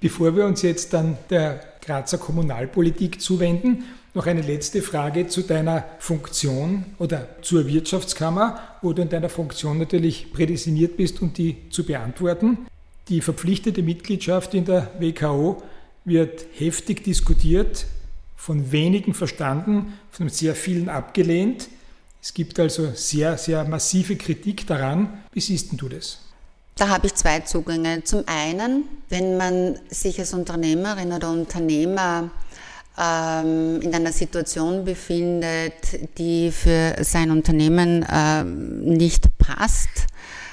Bevor 0.00 0.34
wir 0.34 0.46
uns 0.46 0.62
jetzt 0.62 0.92
dann 0.92 1.16
der 1.30 1.60
Grazer 1.80 2.18
Kommunalpolitik 2.18 3.20
zuwenden, 3.20 3.84
noch 4.14 4.26
eine 4.26 4.42
letzte 4.42 4.82
Frage 4.82 5.26
zu 5.26 5.42
deiner 5.42 5.84
Funktion 5.98 6.84
oder 6.98 7.28
zur 7.40 7.66
Wirtschaftskammer, 7.66 8.60
wo 8.82 8.92
du 8.92 9.02
in 9.02 9.08
deiner 9.08 9.30
Funktion 9.30 9.78
natürlich 9.78 10.32
prädestiniert 10.32 10.96
bist, 10.96 11.22
um 11.22 11.32
die 11.32 11.70
zu 11.70 11.84
beantworten. 11.84 12.58
Die 13.08 13.20
verpflichtete 13.20 13.82
Mitgliedschaft 13.82 14.54
in 14.54 14.64
der 14.64 14.90
WKO 14.98 15.62
wird 16.04 16.44
heftig 16.56 17.04
diskutiert, 17.04 17.86
von 18.36 18.72
wenigen 18.72 19.14
verstanden, 19.14 19.94
von 20.10 20.28
sehr 20.28 20.54
vielen 20.54 20.88
abgelehnt. 20.88 21.68
Es 22.22 22.32
gibt 22.32 22.60
also 22.60 22.92
sehr, 22.94 23.36
sehr 23.36 23.64
massive 23.64 24.14
Kritik 24.14 24.64
daran. 24.68 25.24
Wie 25.32 25.40
siehst 25.40 25.70
du 25.72 25.88
das? 25.88 26.18
Da 26.76 26.88
habe 26.88 27.08
ich 27.08 27.14
zwei 27.16 27.40
Zugänge. 27.40 28.04
Zum 28.04 28.22
einen, 28.26 28.84
wenn 29.08 29.36
man 29.36 29.76
sich 29.90 30.20
als 30.20 30.32
Unternehmerin 30.32 31.12
oder 31.12 31.30
Unternehmer 31.30 32.30
ähm, 32.96 33.80
in 33.82 33.92
einer 33.92 34.12
Situation 34.12 34.84
befindet, 34.84 36.16
die 36.16 36.52
für 36.52 36.94
sein 37.00 37.32
Unternehmen 37.32 38.06
ähm, 38.08 38.84
nicht 38.84 39.36
passt, 39.38 40.06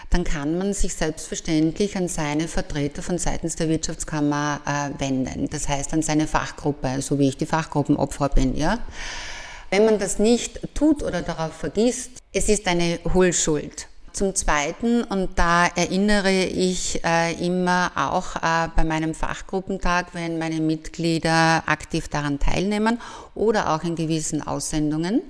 dann 0.09 0.23
kann 0.23 0.57
man 0.57 0.73
sich 0.73 0.95
selbstverständlich 0.95 1.95
an 1.95 2.07
seine 2.07 2.47
Vertreter 2.47 3.03
von 3.03 3.19
seitens 3.19 3.55
der 3.57 3.69
Wirtschaftskammer 3.69 4.61
äh, 4.65 4.99
wenden. 4.99 5.47
Das 5.49 5.69
heißt 5.69 5.93
an 5.93 6.01
seine 6.01 6.25
Fachgruppe, 6.25 6.99
so 7.03 7.19
wie 7.19 7.29
ich 7.29 7.38
die 7.38 7.45
Fachgruppenopfer 7.45 8.29
bin, 8.29 8.55
ja. 8.57 8.79
Wenn 9.69 9.85
man 9.85 9.99
das 9.99 10.17
nicht 10.17 10.59
tut 10.73 11.03
oder 11.03 11.21
darauf 11.21 11.53
vergisst, 11.53 12.11
es 12.33 12.49
ist 12.49 12.67
eine 12.67 12.99
Hohlschuld. 13.13 13.88
Zum 14.11 14.33
Zweiten, 14.33 15.03
und 15.03 15.37
da 15.37 15.67
erinnere 15.67 16.31
ich 16.31 17.03
äh, 17.03 17.33
immer 17.45 17.91
auch 17.95 18.35
äh, 18.37 18.67
bei 18.75 18.83
meinem 18.83 19.13
Fachgruppentag, 19.13 20.07
wenn 20.13 20.39
meine 20.39 20.59
Mitglieder 20.61 21.63
aktiv 21.67 22.07
daran 22.07 22.39
teilnehmen 22.39 22.99
oder 23.35 23.73
auch 23.73 23.83
in 23.83 23.95
gewissen 23.95 24.45
Aussendungen, 24.45 25.21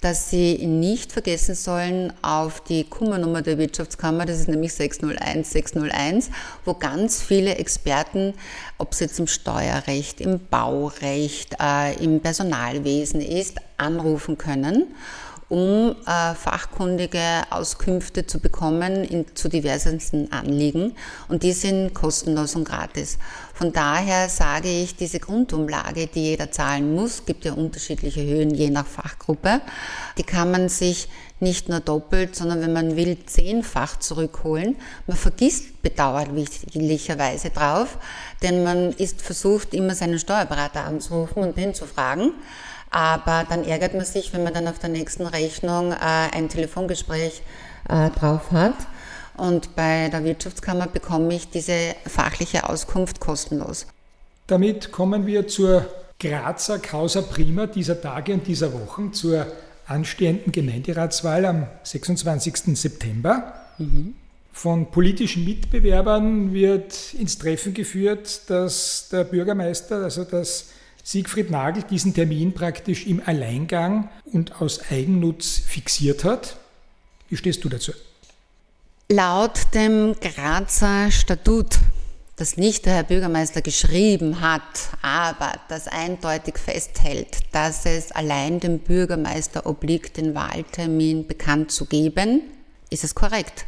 dass 0.00 0.30
sie 0.30 0.66
nicht 0.66 1.12
vergessen 1.12 1.54
sollen 1.54 2.12
auf 2.22 2.60
die 2.60 2.84
Kummernummer 2.84 3.42
der 3.42 3.58
Wirtschaftskammer, 3.58 4.24
das 4.24 4.40
ist 4.40 4.48
nämlich 4.48 4.72
601 4.74 5.50
601, 5.50 6.30
wo 6.64 6.74
ganz 6.74 7.22
viele 7.22 7.56
Experten, 7.56 8.34
ob 8.78 8.92
es 8.92 9.00
jetzt 9.00 9.18
im 9.20 9.26
Steuerrecht, 9.26 10.20
im 10.20 10.40
Baurecht, 10.48 11.56
äh, 11.60 11.94
im 12.02 12.20
Personalwesen 12.20 13.20
ist, 13.20 13.58
anrufen 13.76 14.38
können 14.38 14.86
um 15.52 15.94
äh, 16.06 16.34
fachkundige 16.34 17.42
Auskünfte 17.50 18.26
zu 18.26 18.40
bekommen 18.40 19.04
in, 19.04 19.26
zu 19.36 19.50
diversesten 19.50 20.32
Anliegen. 20.32 20.96
Und 21.28 21.42
die 21.42 21.52
sind 21.52 21.92
kostenlos 21.92 22.56
und 22.56 22.64
gratis. 22.64 23.18
Von 23.52 23.70
daher 23.70 24.30
sage 24.30 24.70
ich, 24.70 24.96
diese 24.96 25.20
Grundumlage, 25.20 26.06
die 26.06 26.22
jeder 26.22 26.50
zahlen 26.50 26.94
muss, 26.94 27.26
gibt 27.26 27.44
ja 27.44 27.52
unterschiedliche 27.52 28.24
Höhen 28.24 28.54
je 28.54 28.70
nach 28.70 28.86
Fachgruppe, 28.86 29.60
die 30.16 30.22
kann 30.22 30.50
man 30.50 30.70
sich 30.70 31.10
nicht 31.38 31.68
nur 31.68 31.80
doppelt, 31.80 32.34
sondern 32.34 32.62
wenn 32.62 32.72
man 32.72 32.96
will, 32.96 33.18
zehnfach 33.26 33.98
zurückholen. 33.98 34.76
Man 35.06 35.18
vergisst 35.18 35.82
bedauerlicherweise 35.82 37.50
drauf, 37.50 37.98
denn 38.42 38.64
man 38.64 38.92
ist 38.92 39.20
versucht, 39.20 39.74
immer 39.74 39.94
seinen 39.94 40.18
Steuerberater 40.18 40.86
anzurufen 40.86 41.42
und 41.42 41.58
den 41.58 41.74
zu 41.74 41.84
fragen. 41.84 42.32
Aber 42.92 43.44
dann 43.48 43.64
ärgert 43.64 43.94
man 43.94 44.04
sich, 44.04 44.32
wenn 44.32 44.44
man 44.44 44.52
dann 44.52 44.68
auf 44.68 44.78
der 44.78 44.90
nächsten 44.90 45.26
Rechnung 45.26 45.92
äh, 45.92 45.96
ein 45.96 46.48
Telefongespräch 46.48 47.42
äh, 47.88 48.10
drauf 48.10 48.50
hat. 48.52 48.74
Und 49.36 49.74
bei 49.74 50.10
der 50.10 50.24
Wirtschaftskammer 50.24 50.86
bekomme 50.86 51.34
ich 51.34 51.48
diese 51.48 51.96
fachliche 52.06 52.68
Auskunft 52.68 53.18
kostenlos. 53.18 53.86
Damit 54.46 54.92
kommen 54.92 55.26
wir 55.26 55.48
zur 55.48 55.86
Grazer 56.20 56.78
Causa 56.78 57.22
Prima 57.22 57.66
dieser 57.66 58.00
Tage 58.00 58.34
und 58.34 58.46
dieser 58.46 58.72
Wochen, 58.74 59.12
zur 59.14 59.46
anstehenden 59.86 60.52
Gemeinderatswahl 60.52 61.46
am 61.46 61.66
26. 61.82 62.78
September. 62.78 63.54
Mhm. 63.78 64.14
Von 64.52 64.90
politischen 64.90 65.44
Mitbewerbern 65.46 66.52
wird 66.52 67.14
ins 67.14 67.38
Treffen 67.38 67.72
geführt, 67.72 68.42
dass 68.48 69.08
der 69.10 69.24
Bürgermeister, 69.24 70.02
also 70.02 70.24
dass 70.24 70.66
Siegfried 71.02 71.50
Nagel 71.50 71.82
diesen 71.82 72.14
Termin 72.14 72.52
praktisch 72.52 73.06
im 73.06 73.22
Alleingang 73.24 74.08
und 74.24 74.60
aus 74.60 74.80
Eigennutz 74.90 75.58
fixiert 75.58 76.24
hat. 76.24 76.56
Wie 77.28 77.36
stehst 77.36 77.64
du 77.64 77.68
dazu? 77.68 77.92
Laut 79.08 79.74
dem 79.74 80.14
Grazer 80.20 81.10
Statut 81.10 81.78
das 82.36 82.56
nicht 82.56 82.86
der 82.86 82.94
Herr 82.94 83.02
Bürgermeister 83.04 83.62
geschrieben 83.62 84.40
hat, 84.40 84.62
aber 85.00 85.52
das 85.68 85.86
eindeutig 85.86 86.58
festhält, 86.58 87.38
dass 87.52 87.84
es 87.84 88.10
allein 88.10 88.58
dem 88.58 88.78
Bürgermeister 88.80 89.64
obliegt, 89.66 90.16
den 90.16 90.34
Wahltermin 90.34 91.26
bekannt 91.26 91.70
zu 91.70 91.84
geben, 91.84 92.42
ist 92.90 93.04
es 93.04 93.14
korrekt. 93.14 93.66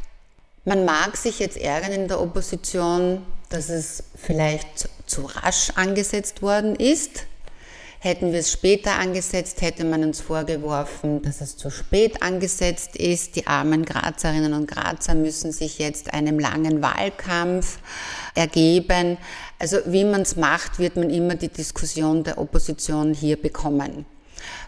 Man 0.65 0.85
mag 0.85 1.17
sich 1.17 1.39
jetzt 1.39 1.57
ärgern 1.57 1.93
in 1.93 2.09
der 2.09 2.21
Opposition, 2.21 3.23
dass 3.55 3.69
es 3.69 4.03
vielleicht 4.17 4.89
zu 5.07 5.27
rasch 5.27 5.71
angesetzt 5.77 6.43
worden 6.43 6.75
ist. 6.75 7.27
Hätten 8.01 8.33
wir 8.33 8.41
es 8.41 8.51
später 8.53 8.99
angesetzt, 8.99 9.63
hätte 9.63 9.85
man 9.85 10.03
uns 10.03 10.21
vorgeworfen, 10.21 11.23
dass 11.23 11.41
es 11.41 11.57
zu 11.57 11.71
spät 11.71 12.21
angesetzt 12.21 12.97
ist. 12.97 13.37
Die 13.37 13.47
armen 13.47 13.85
Grazerinnen 13.85 14.53
und 14.53 14.67
Grazer 14.67 15.15
müssen 15.15 15.53
sich 15.53 15.79
jetzt 15.79 16.13
einem 16.13 16.39
langen 16.39 16.83
Wahlkampf 16.83 17.79
ergeben. 18.35 19.19
Also 19.59 19.79
wie 19.87 20.05
man 20.05 20.23
es 20.23 20.35
macht, 20.35 20.81
wird 20.81 20.97
man 20.97 21.09
immer 21.09 21.37
die 21.37 21.49
Diskussion 21.49 22.25
der 22.25 22.39
Opposition 22.39 23.15
hier 23.15 23.41
bekommen. 23.41 24.05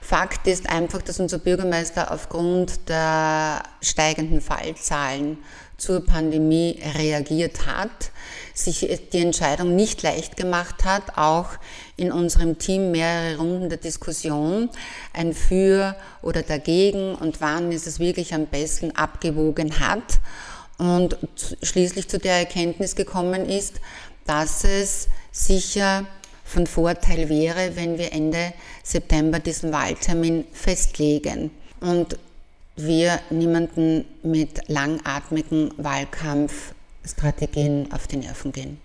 Fakt 0.00 0.46
ist 0.46 0.70
einfach, 0.70 1.02
dass 1.02 1.18
unser 1.18 1.38
Bürgermeister 1.38 2.12
aufgrund 2.12 2.88
der 2.88 3.62
steigenden 3.82 4.40
Fallzahlen 4.40 5.38
zur 5.76 6.04
Pandemie 6.04 6.80
reagiert 6.96 7.66
hat, 7.66 8.10
sich 8.54 8.88
die 9.12 9.20
Entscheidung 9.20 9.76
nicht 9.76 10.02
leicht 10.02 10.36
gemacht 10.36 10.84
hat, 10.84 11.16
auch 11.18 11.50
in 11.96 12.10
unserem 12.10 12.58
Team 12.58 12.90
mehrere 12.90 13.36
Runden 13.36 13.68
der 13.68 13.78
Diskussion, 13.78 14.70
ein 15.12 15.34
Für 15.34 15.94
oder 16.22 16.42
dagegen 16.42 17.14
und 17.14 17.40
wann 17.40 17.72
ist 17.72 17.86
es 17.86 17.98
wirklich 17.98 18.32
am 18.34 18.46
besten 18.46 18.92
abgewogen 18.92 19.78
hat. 19.80 20.20
Und 20.78 21.16
schließlich 21.62 22.08
zu 22.08 22.18
der 22.18 22.34
Erkenntnis 22.34 22.96
gekommen 22.96 23.48
ist, 23.48 23.80
dass 24.26 24.64
es 24.64 25.08
sicher 25.32 26.06
von 26.44 26.66
Vorteil 26.66 27.28
wäre, 27.28 27.76
wenn 27.76 27.98
wir 27.98 28.12
Ende 28.12 28.52
September 28.82 29.38
diesen 29.38 29.72
Wahltermin 29.72 30.44
festlegen. 30.52 31.50
Und 31.80 32.18
wir 32.76 33.18
niemanden 33.30 34.04
mit 34.22 34.68
langatmigen 34.68 35.72
Wahlkampfstrategien 35.78 37.90
auf 37.92 38.06
die 38.06 38.18
Nerven 38.18 38.52
gehen. 38.52 38.78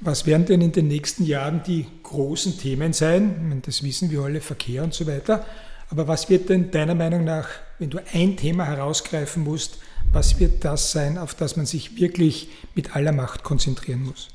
Was 0.00 0.26
werden 0.26 0.46
denn 0.46 0.62
in 0.62 0.72
den 0.72 0.88
nächsten 0.88 1.24
Jahren 1.24 1.62
die 1.62 1.86
großen 2.02 2.58
Themen 2.58 2.92
sein? 2.92 3.62
Das 3.64 3.82
wissen 3.82 4.10
wir 4.10 4.22
alle, 4.22 4.40
Verkehr 4.40 4.82
und 4.82 4.94
so 4.94 5.06
weiter. 5.06 5.44
Aber 5.90 6.08
was 6.08 6.30
wird 6.30 6.48
denn 6.48 6.70
deiner 6.70 6.94
Meinung 6.94 7.24
nach, 7.24 7.48
wenn 7.78 7.90
du 7.90 7.98
ein 8.12 8.36
Thema 8.36 8.64
herausgreifen 8.64 9.44
musst, 9.44 9.78
was 10.12 10.40
wird 10.40 10.64
das 10.64 10.92
sein, 10.92 11.18
auf 11.18 11.34
das 11.34 11.56
man 11.56 11.66
sich 11.66 12.00
wirklich 12.00 12.48
mit 12.74 12.96
aller 12.96 13.12
Macht 13.12 13.42
konzentrieren 13.42 14.04
muss? 14.04 14.28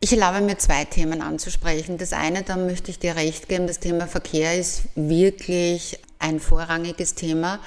Ich 0.00 0.12
erlaube 0.12 0.42
mir 0.42 0.58
zwei 0.58 0.84
Themen 0.84 1.22
anzusprechen. 1.22 1.98
Das 1.98 2.12
eine, 2.12 2.42
da 2.42 2.56
möchte 2.56 2.90
ich 2.90 2.98
dir 2.98 3.16
recht 3.16 3.48
geben, 3.48 3.66
das 3.66 3.80
Thema 3.80 4.06
Verkehr 4.06 4.54
ist 4.54 4.82
wirklich 4.94 5.98
ein 6.24 6.40
vorrangiges 6.40 7.14
Thema, 7.14 7.60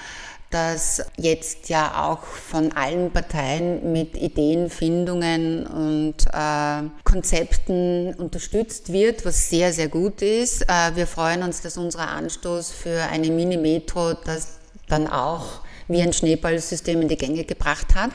das 0.49 1.03
jetzt 1.17 1.69
ja 1.69 2.05
auch 2.05 2.23
von 2.23 2.71
allen 2.71 3.11
Parteien 3.11 3.91
mit 3.91 4.15
Ideenfindungen 4.15 5.67
und 5.67 6.15
äh, 6.33 6.89
Konzepten 7.03 8.13
unterstützt 8.15 8.91
wird, 8.91 9.25
was 9.25 9.49
sehr, 9.49 9.73
sehr 9.73 9.89
gut 9.89 10.21
ist. 10.21 10.63
Äh, 10.63 10.95
wir 10.95 11.05
freuen 11.05 11.43
uns, 11.43 11.61
dass 11.61 11.77
unser 11.77 12.07
Anstoß 12.07 12.71
für 12.71 13.03
eine 13.03 13.29
Mini-Metro 13.29 14.13
das 14.13 14.59
dann 14.87 15.07
auch 15.07 15.61
wie 15.89 16.01
ein 16.01 16.13
Schneeballsystem 16.13 17.01
in 17.01 17.09
die 17.09 17.17
Gänge 17.17 17.43
gebracht 17.43 17.95
hat. 17.95 18.11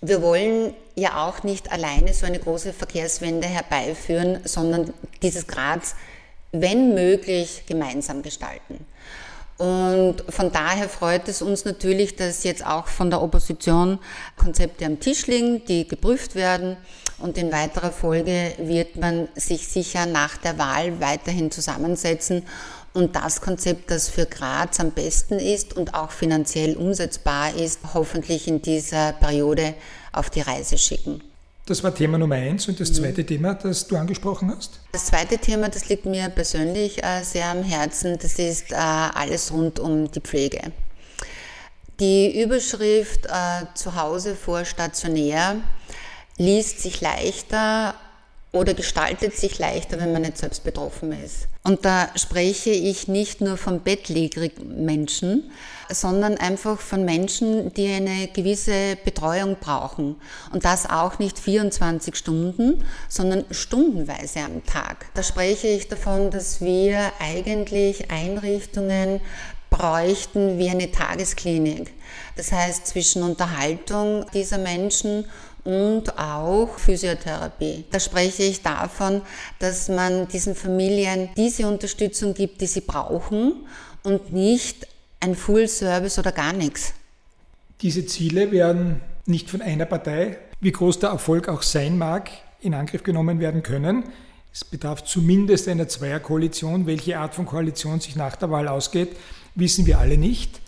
Wir 0.00 0.22
wollen 0.22 0.74
ja 0.96 1.24
auch 1.24 1.44
nicht 1.44 1.72
alleine 1.72 2.12
so 2.12 2.26
eine 2.26 2.40
große 2.40 2.72
Verkehrswende 2.72 3.46
herbeiführen, 3.46 4.40
sondern 4.44 4.92
dieses 5.22 5.46
Graz, 5.46 5.94
wenn 6.52 6.94
möglich, 6.94 7.62
gemeinsam 7.66 8.22
gestalten. 8.22 8.84
Und 9.56 10.24
von 10.28 10.50
daher 10.50 10.88
freut 10.88 11.28
es 11.28 11.40
uns 11.40 11.64
natürlich, 11.64 12.16
dass 12.16 12.42
jetzt 12.42 12.66
auch 12.66 12.88
von 12.88 13.10
der 13.10 13.22
Opposition 13.22 14.00
Konzepte 14.36 14.84
am 14.84 14.98
Tisch 14.98 15.26
liegen, 15.26 15.64
die 15.66 15.86
geprüft 15.86 16.34
werden. 16.34 16.76
Und 17.18 17.38
in 17.38 17.52
weiterer 17.52 17.92
Folge 17.92 18.52
wird 18.58 18.96
man 18.96 19.28
sich 19.36 19.68
sicher 19.68 20.06
nach 20.06 20.36
der 20.36 20.58
Wahl 20.58 21.00
weiterhin 21.00 21.52
zusammensetzen 21.52 22.42
und 22.94 23.16
das 23.16 23.40
Konzept, 23.40 23.90
das 23.90 24.08
für 24.08 24.24
Graz 24.24 24.78
am 24.80 24.92
besten 24.92 25.38
ist 25.38 25.76
und 25.76 25.94
auch 25.94 26.12
finanziell 26.12 26.76
umsetzbar 26.76 27.54
ist, 27.54 27.80
hoffentlich 27.92 28.46
in 28.46 28.62
dieser 28.62 29.12
Periode 29.14 29.74
auf 30.12 30.30
die 30.30 30.40
Reise 30.40 30.78
schicken. 30.78 31.20
Das 31.66 31.82
war 31.82 31.94
Thema 31.94 32.18
Nummer 32.18 32.34
eins. 32.34 32.68
Und 32.68 32.78
das 32.78 32.90
mhm. 32.90 32.94
zweite 32.94 33.24
Thema, 33.24 33.54
das 33.54 33.86
du 33.86 33.96
angesprochen 33.96 34.52
hast? 34.54 34.80
Das 34.92 35.06
zweite 35.06 35.38
Thema, 35.38 35.68
das 35.68 35.88
liegt 35.88 36.04
mir 36.04 36.28
persönlich 36.28 37.02
äh, 37.02 37.22
sehr 37.22 37.46
am 37.46 37.62
Herzen, 37.62 38.18
das 38.18 38.38
ist 38.38 38.72
äh, 38.72 38.74
alles 38.74 39.52
rund 39.52 39.78
um 39.78 40.10
die 40.10 40.20
Pflege. 40.20 40.72
Die 42.00 42.42
Überschrift 42.42 43.26
äh, 43.26 43.66
zu 43.74 43.94
Hause 43.94 44.34
vor 44.34 44.64
stationär 44.64 45.56
liest 46.36 46.80
sich 46.80 47.00
leichter 47.00 47.94
oder 48.54 48.72
gestaltet 48.72 49.36
sich 49.36 49.58
leichter, 49.58 49.98
wenn 50.00 50.12
man 50.12 50.22
nicht 50.22 50.38
selbst 50.38 50.62
betroffen 50.62 51.12
ist. 51.12 51.48
Und 51.64 51.84
da 51.84 52.08
spreche 52.14 52.70
ich 52.70 53.08
nicht 53.08 53.40
nur 53.40 53.56
von 53.56 53.80
bettlägerigen 53.80 54.84
Menschen, 54.84 55.50
sondern 55.90 56.36
einfach 56.36 56.78
von 56.78 57.04
Menschen, 57.04 57.74
die 57.74 57.88
eine 57.88 58.28
gewisse 58.28 58.96
Betreuung 59.04 59.56
brauchen. 59.58 60.16
Und 60.52 60.64
das 60.64 60.88
auch 60.88 61.18
nicht 61.18 61.38
24 61.38 62.14
Stunden, 62.14 62.84
sondern 63.08 63.44
stundenweise 63.50 64.40
am 64.40 64.64
Tag. 64.64 65.06
Da 65.14 65.22
spreche 65.22 65.66
ich 65.66 65.88
davon, 65.88 66.30
dass 66.30 66.60
wir 66.60 67.12
eigentlich 67.18 68.10
Einrichtungen 68.10 69.20
bräuchten 69.70 70.58
wie 70.58 70.70
eine 70.70 70.92
Tagesklinik. 70.92 71.92
Das 72.36 72.52
heißt, 72.52 72.86
zwischen 72.86 73.24
Unterhaltung 73.24 74.26
dieser 74.32 74.58
Menschen 74.58 75.24
und 75.64 76.18
auch 76.18 76.78
Physiotherapie. 76.78 77.84
Da 77.90 77.98
spreche 77.98 78.42
ich 78.44 78.62
davon, 78.62 79.22
dass 79.58 79.88
man 79.88 80.28
diesen 80.28 80.54
Familien 80.54 81.30
diese 81.36 81.66
Unterstützung 81.66 82.34
gibt, 82.34 82.60
die 82.60 82.66
sie 82.66 82.82
brauchen 82.82 83.66
und 84.02 84.32
nicht 84.32 84.86
ein 85.20 85.34
Full 85.34 85.68
Service 85.68 86.18
oder 86.18 86.32
gar 86.32 86.52
nichts. 86.52 86.92
Diese 87.80 88.04
Ziele 88.06 88.52
werden 88.52 89.00
nicht 89.26 89.50
von 89.50 89.62
einer 89.62 89.86
Partei, 89.86 90.38
wie 90.60 90.72
groß 90.72 90.98
der 90.98 91.10
Erfolg 91.10 91.48
auch 91.48 91.62
sein 91.62 91.98
mag, 91.98 92.30
in 92.60 92.74
Angriff 92.74 93.02
genommen 93.02 93.40
werden 93.40 93.62
können. 93.62 94.04
Es 94.52 94.64
bedarf 94.64 95.04
zumindest 95.04 95.66
einer 95.68 95.88
Zweierkoalition. 95.88 96.86
Welche 96.86 97.18
Art 97.18 97.34
von 97.34 97.46
Koalition 97.46 98.00
sich 98.00 98.16
nach 98.16 98.36
der 98.36 98.50
Wahl 98.50 98.68
ausgeht, 98.68 99.16
wissen 99.54 99.86
wir 99.86 99.98
alle 99.98 100.16
nicht. 100.16 100.60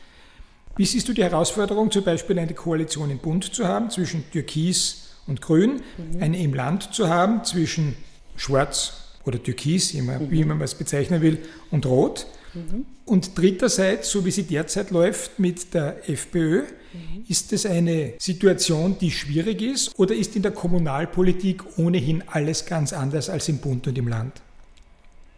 Wie 0.76 0.84
siehst 0.84 1.08
du 1.08 1.14
die 1.14 1.22
Herausforderung, 1.22 1.90
zum 1.90 2.04
Beispiel 2.04 2.38
eine 2.38 2.52
Koalition 2.52 3.10
im 3.10 3.18
Bund 3.18 3.54
zu 3.54 3.66
haben 3.66 3.90
zwischen 3.90 4.30
Türkis 4.30 5.08
und 5.26 5.40
Grün, 5.40 5.80
mhm. 5.96 6.22
eine 6.22 6.42
im 6.42 6.52
Land 6.52 6.94
zu 6.94 7.08
haben 7.08 7.44
zwischen 7.44 7.96
Schwarz 8.36 8.92
oder 9.24 9.42
Türkis, 9.42 9.94
wie 9.94 10.02
man, 10.02 10.26
mhm. 10.26 10.30
wie 10.30 10.44
man 10.44 10.60
es 10.60 10.74
bezeichnen 10.74 11.22
will, 11.22 11.38
und 11.70 11.86
Rot? 11.86 12.26
Mhm. 12.52 12.84
Und 13.06 13.38
dritterseits, 13.38 14.10
so 14.10 14.24
wie 14.24 14.30
sie 14.30 14.42
derzeit 14.42 14.90
läuft 14.90 15.38
mit 15.38 15.72
der 15.72 16.08
FPÖ, 16.08 16.62
mhm. 16.62 17.24
ist 17.26 17.52
es 17.54 17.64
eine 17.64 18.14
Situation, 18.18 18.98
die 18.98 19.10
schwierig 19.10 19.62
ist 19.62 19.98
oder 19.98 20.14
ist 20.14 20.36
in 20.36 20.42
der 20.42 20.52
Kommunalpolitik 20.52 21.78
ohnehin 21.78 22.22
alles 22.26 22.66
ganz 22.66 22.92
anders 22.92 23.30
als 23.30 23.48
im 23.48 23.58
Bund 23.58 23.86
und 23.86 23.96
im 23.96 24.08
Land? 24.08 24.42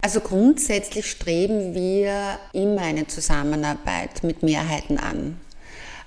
Also 0.01 0.21
grundsätzlich 0.21 1.11
streben 1.11 1.75
wir 1.75 2.39
immer 2.53 2.83
eine 2.83 3.07
Zusammenarbeit 3.07 4.23
mit 4.23 4.43
Mehrheiten 4.43 4.99
an. 4.99 5.41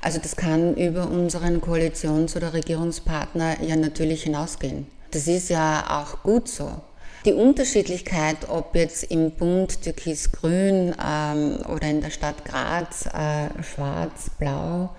Also 0.01 0.19
das 0.19 0.35
kann 0.35 0.75
über 0.75 1.09
unseren 1.09 1.61
Koalitions- 1.61 2.35
oder 2.35 2.53
Regierungspartner 2.53 3.61
ja 3.61 3.75
natürlich 3.75 4.23
hinausgehen. 4.23 4.87
Das 5.11 5.27
ist 5.27 5.49
ja 5.49 6.01
auch 6.01 6.23
gut 6.23 6.47
so. 6.47 6.71
Die 7.25 7.33
Unterschiedlichkeit, 7.33 8.49
ob 8.49 8.73
jetzt 8.75 9.03
im 9.03 9.29
Bund 9.31 9.83
Türkis-Grün 9.83 10.95
ähm, 11.05 11.59
oder 11.67 11.87
in 11.87 12.01
der 12.01 12.09
Stadt 12.09 12.43
Graz 12.45 13.05
äh, 13.05 13.49
Schwarz-Blau 13.61 14.89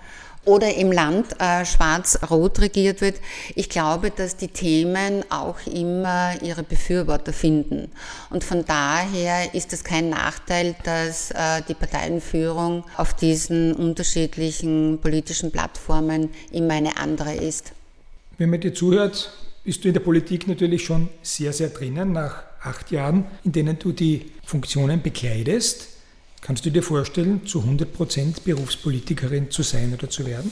oder 0.45 0.75
im 0.75 0.91
Land 0.91 1.39
äh, 1.39 1.65
schwarz-rot 1.65 2.59
regiert 2.59 3.01
wird. 3.01 3.15
Ich 3.55 3.69
glaube, 3.69 4.11
dass 4.11 4.35
die 4.35 4.49
Themen 4.49 5.23
auch 5.29 5.65
immer 5.65 6.33
ihre 6.41 6.63
Befürworter 6.63 7.33
finden. 7.33 7.91
Und 8.29 8.43
von 8.43 8.65
daher 8.65 9.53
ist 9.53 9.73
es 9.73 9.83
kein 9.83 10.09
Nachteil, 10.09 10.75
dass 10.83 11.31
äh, 11.31 11.61
die 11.67 11.73
Parteienführung 11.73 12.83
auf 12.97 13.13
diesen 13.13 13.73
unterschiedlichen 13.73 14.99
politischen 15.01 15.51
Plattformen 15.51 16.29
immer 16.51 16.73
eine 16.73 16.97
andere 16.97 17.35
ist. 17.35 17.71
Wenn 18.37 18.49
man 18.49 18.59
dir 18.59 18.73
zuhört, 18.73 19.31
bist 19.63 19.83
du 19.83 19.87
in 19.87 19.93
der 19.93 20.01
Politik 20.01 20.47
natürlich 20.47 20.83
schon 20.83 21.09
sehr, 21.21 21.53
sehr 21.53 21.69
drinnen, 21.69 22.11
nach 22.11 22.43
acht 22.61 22.91
Jahren, 22.91 23.25
in 23.43 23.51
denen 23.51 23.79
du 23.79 23.91
die 23.91 24.31
Funktionen 24.43 25.01
bekleidest. 25.01 25.87
Kannst 26.43 26.65
du 26.65 26.71
dir 26.71 26.83
vorstellen, 26.83 27.47
zu 27.47 27.61
100 27.61 27.93
Prozent 27.93 28.43
Berufspolitikerin 28.43 29.49
zu 29.49 29.63
sein 29.63 29.93
oder 29.93 30.09
zu 30.09 30.25
werden? 30.25 30.51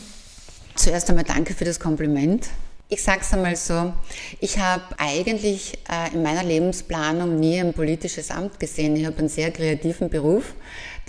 Zuerst 0.76 1.10
einmal 1.10 1.26
danke 1.26 1.54
für 1.54 1.66
das 1.66 1.82
Kompliment. 1.82 2.48
Ich 2.88 3.04
sage 3.04 3.20
es 3.24 3.34
einmal 3.34 3.58
so, 3.58 3.92
ich 4.40 4.58
habe 4.58 4.84
eigentlich 4.98 5.78
äh, 5.90 6.14
in 6.14 6.24
meiner 6.24 6.44
Lebensplanung 6.44 7.38
nie 7.38 7.60
ein 7.60 7.74
politisches 7.74 8.32
Amt 8.32 8.58
gesehen. 8.58 8.96
Ich 8.96 9.06
habe 9.06 9.18
einen 9.18 9.28
sehr 9.28 9.52
kreativen 9.52 10.10
Beruf, 10.10 10.54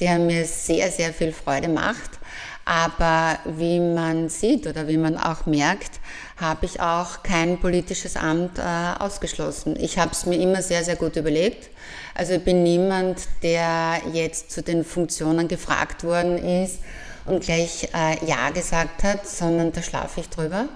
der 0.00 0.18
mir 0.18 0.44
sehr, 0.46 0.90
sehr 0.90 1.12
viel 1.12 1.30
Freude 1.30 1.68
macht. 1.68 2.18
Aber 2.64 3.38
wie 3.44 3.80
man 3.80 4.28
sieht 4.28 4.66
oder 4.66 4.86
wie 4.86 4.96
man 4.96 5.16
auch 5.16 5.46
merkt, 5.46 6.00
habe 6.36 6.66
ich 6.66 6.80
auch 6.80 7.22
kein 7.22 7.58
politisches 7.58 8.16
Amt 8.16 8.58
äh, 8.58 8.62
ausgeschlossen. 8.98 9.76
Ich 9.80 9.98
habe 9.98 10.12
es 10.12 10.26
mir 10.26 10.36
immer 10.36 10.62
sehr, 10.62 10.84
sehr 10.84 10.96
gut 10.96 11.16
überlegt. 11.16 11.70
Also 12.14 12.34
ich 12.34 12.44
bin 12.44 12.62
niemand, 12.62 13.22
der 13.42 14.00
jetzt 14.12 14.50
zu 14.50 14.62
den 14.62 14.84
Funktionen 14.84 15.48
gefragt 15.48 16.04
worden 16.04 16.38
ist 16.38 16.78
und 17.24 17.44
gleich 17.44 17.88
äh, 17.94 18.24
Ja 18.24 18.50
gesagt 18.50 19.02
hat, 19.02 19.26
sondern 19.26 19.72
da 19.72 19.82
schlafe 19.82 20.20
ich 20.20 20.28
drüber, 20.28 20.68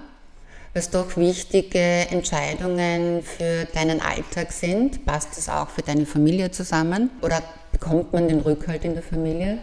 es 0.73 0.89
doch 0.89 1.15
wichtige 1.17 1.79
Entscheidungen 1.79 3.23
für 3.23 3.65
deinen 3.73 4.01
Alltag 4.01 4.51
sind. 4.51 5.05
Passt 5.05 5.37
es 5.37 5.49
auch 5.49 5.69
für 5.69 5.81
deine 5.81 6.05
Familie 6.05 6.51
zusammen 6.51 7.09
oder 7.21 7.41
bekommt 7.71 8.13
man 8.13 8.27
den 8.27 8.41
Rückhalt 8.41 8.83
in 8.83 8.93
der 8.93 9.03
Familie? 9.03 9.59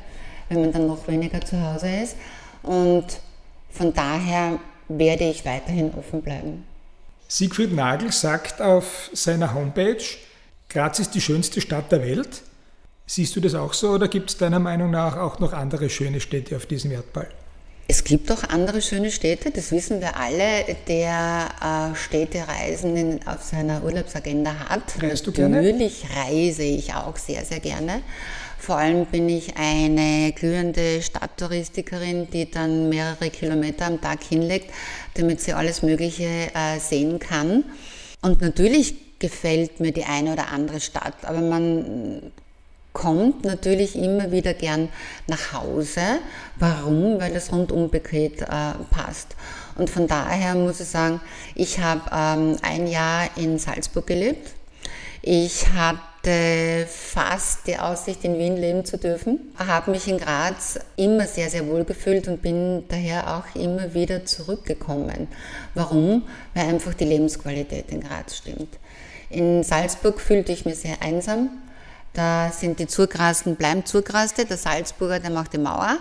Wenn 0.54 0.62
man 0.62 0.72
dann 0.72 0.86
noch 0.86 1.06
weniger 1.08 1.40
zu 1.40 1.60
Hause 1.60 1.88
ist. 2.02 2.16
Und 2.62 3.04
von 3.70 3.92
daher 3.92 4.58
werde 4.88 5.24
ich 5.24 5.44
weiterhin 5.44 5.92
offen 5.94 6.22
bleiben. 6.22 6.64
Siegfried 7.28 7.74
Nagel 7.74 8.12
sagt 8.12 8.60
auf 8.60 9.10
seiner 9.12 9.54
Homepage, 9.54 10.04
Graz 10.68 10.98
ist 10.98 11.14
die 11.14 11.20
schönste 11.20 11.60
Stadt 11.60 11.90
der 11.90 12.02
Welt. 12.02 12.42
Siehst 13.06 13.36
du 13.36 13.40
das 13.40 13.54
auch 13.54 13.74
so 13.74 13.90
oder 13.90 14.08
gibt 14.08 14.30
es 14.30 14.36
deiner 14.38 14.58
Meinung 14.60 14.90
nach 14.90 15.16
auch 15.16 15.38
noch 15.38 15.52
andere 15.52 15.90
schöne 15.90 16.20
Städte 16.20 16.56
auf 16.56 16.66
diesem 16.66 16.90
Erdball? 16.90 17.28
Es 17.86 18.02
gibt 18.02 18.32
auch 18.32 18.42
andere 18.44 18.80
schöne 18.80 19.10
Städte, 19.10 19.50
das 19.50 19.70
wissen 19.70 20.00
wir 20.00 20.16
alle, 20.16 20.64
der 20.88 21.92
äh, 21.92 21.94
Städtereisen 21.94 23.20
auf 23.26 23.42
seiner 23.42 23.84
Urlaubsagenda 23.84 24.54
hat. 24.70 25.02
Reist 25.02 25.26
du 25.26 25.32
gerne? 25.32 25.56
Natürlich 25.56 26.04
reise 26.16 26.62
ich 26.62 26.94
auch 26.94 27.16
sehr, 27.18 27.44
sehr 27.44 27.60
gerne. 27.60 28.00
Vor 28.64 28.78
allem 28.78 29.04
bin 29.04 29.28
ich 29.28 29.58
eine 29.58 30.32
glühende 30.32 31.02
Stadttouristikerin, 31.02 32.30
die 32.30 32.50
dann 32.50 32.88
mehrere 32.88 33.28
Kilometer 33.28 33.84
am 33.84 34.00
Tag 34.00 34.24
hinlegt, 34.24 34.72
damit 35.12 35.42
sie 35.42 35.52
alles 35.52 35.82
Mögliche 35.82 36.24
äh, 36.24 36.78
sehen 36.78 37.18
kann. 37.18 37.64
Und 38.22 38.40
natürlich 38.40 39.18
gefällt 39.18 39.80
mir 39.80 39.92
die 39.92 40.04
eine 40.04 40.32
oder 40.32 40.48
andere 40.48 40.80
Stadt, 40.80 41.26
aber 41.26 41.42
man 41.42 42.32
kommt 42.94 43.44
natürlich 43.44 43.96
immer 43.96 44.32
wieder 44.32 44.54
gern 44.54 44.88
nach 45.26 45.52
Hause. 45.52 46.20
Warum? 46.58 47.20
Weil 47.20 47.34
das 47.34 47.52
Rundumpaket 47.52 48.40
äh, 48.40 48.46
passt. 48.90 49.36
Und 49.76 49.90
von 49.90 50.06
daher 50.06 50.54
muss 50.54 50.80
ich 50.80 50.88
sagen, 50.88 51.20
ich 51.54 51.80
habe 51.80 52.00
ähm, 52.10 52.56
ein 52.62 52.86
Jahr 52.86 53.28
in 53.36 53.58
Salzburg 53.58 54.06
gelebt. 54.06 54.52
Ich 55.20 55.68
hatte 55.68 56.13
hatte 56.24 56.86
fast 56.88 57.66
die 57.66 57.78
Aussicht, 57.78 58.24
in 58.24 58.38
Wien 58.38 58.56
leben 58.56 58.84
zu 58.84 58.96
dürfen. 58.96 59.52
Habe 59.58 59.90
mich 59.90 60.08
in 60.08 60.18
Graz 60.18 60.78
immer 60.96 61.26
sehr, 61.26 61.50
sehr 61.50 61.66
wohl 61.66 61.84
gefühlt 61.84 62.28
und 62.28 62.40
bin 62.40 62.84
daher 62.88 63.36
auch 63.36 63.54
immer 63.54 63.92
wieder 63.92 64.24
zurückgekommen. 64.24 65.28
Warum? 65.74 66.22
Weil 66.54 66.68
einfach 66.68 66.94
die 66.94 67.04
Lebensqualität 67.04 67.90
in 67.90 68.00
Graz 68.00 68.36
stimmt. 68.36 68.78
In 69.28 69.62
Salzburg 69.64 70.18
fühlte 70.18 70.52
ich 70.52 70.64
mich 70.64 70.76
sehr 70.76 71.02
einsam. 71.02 71.50
Da 72.14 72.50
sind 72.50 72.78
die 72.78 72.86
Zurgrasten, 72.86 73.56
bleiben 73.56 73.84
Zurgraste, 73.84 74.46
der 74.46 74.56
Salzburger, 74.56 75.20
der 75.20 75.30
macht 75.30 75.52
die 75.52 75.58
Mauer. 75.58 75.98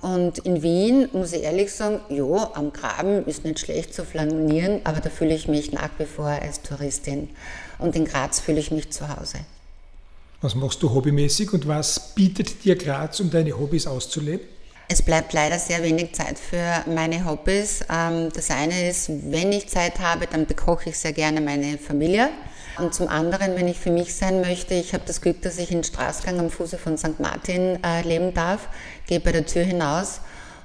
Und 0.00 0.40
in 0.40 0.62
Wien 0.64 1.08
muss 1.12 1.32
ich 1.32 1.44
ehrlich 1.44 1.72
sagen, 1.72 2.00
ja, 2.08 2.50
am 2.54 2.72
Graben 2.72 3.24
ist 3.26 3.44
nicht 3.44 3.60
schlecht 3.60 3.94
zu 3.94 4.04
flanieren, 4.04 4.80
aber 4.82 4.98
da 4.98 5.08
fühle 5.08 5.32
ich 5.32 5.46
mich 5.46 5.70
nach 5.70 5.90
wie 5.98 6.06
vor 6.06 6.26
als 6.26 6.62
Touristin. 6.62 7.28
Und 7.82 7.96
in 7.96 8.04
Graz 8.04 8.40
fühle 8.40 8.60
ich 8.60 8.70
mich 8.70 8.90
zu 8.90 9.08
Hause. 9.08 9.38
Was 10.40 10.54
machst 10.54 10.82
du 10.82 10.90
hobbymäßig 10.90 11.52
und 11.52 11.68
was 11.68 12.14
bietet 12.14 12.64
dir 12.64 12.76
Graz, 12.76 13.20
um 13.20 13.30
deine 13.30 13.58
Hobbys 13.58 13.86
auszuleben? 13.86 14.46
Es 14.88 15.02
bleibt 15.02 15.32
leider 15.32 15.58
sehr 15.58 15.82
wenig 15.82 16.14
Zeit 16.14 16.38
für 16.38 16.84
meine 16.90 17.24
Hobbys. 17.24 17.80
Ähm, 17.90 18.28
das 18.34 18.50
eine 18.50 18.88
ist, 18.88 19.08
wenn 19.08 19.52
ich 19.52 19.68
Zeit 19.68 20.00
habe, 20.00 20.26
dann 20.26 20.46
bekoche 20.46 20.90
ich 20.90 20.98
sehr 20.98 21.12
gerne 21.12 21.40
meine 21.40 21.78
Familie. 21.78 22.30
Und 22.78 22.94
zum 22.94 23.08
anderen, 23.08 23.54
wenn 23.56 23.68
ich 23.68 23.78
für 23.78 23.90
mich 23.90 24.14
sein 24.14 24.40
möchte, 24.40 24.74
ich 24.74 24.94
habe 24.94 25.04
das 25.06 25.20
Glück, 25.20 25.42
dass 25.42 25.58
ich 25.58 25.70
in 25.70 25.84
Straßgang 25.84 26.38
am 26.38 26.50
Fuße 26.50 26.78
von 26.78 26.98
St. 26.98 27.20
Martin 27.20 27.82
äh, 27.84 28.02
leben 28.02 28.34
darf, 28.34 28.68
gehe 29.06 29.20
bei 29.20 29.32
der 29.32 29.46
Tür 29.46 29.62
hinaus 29.62 30.20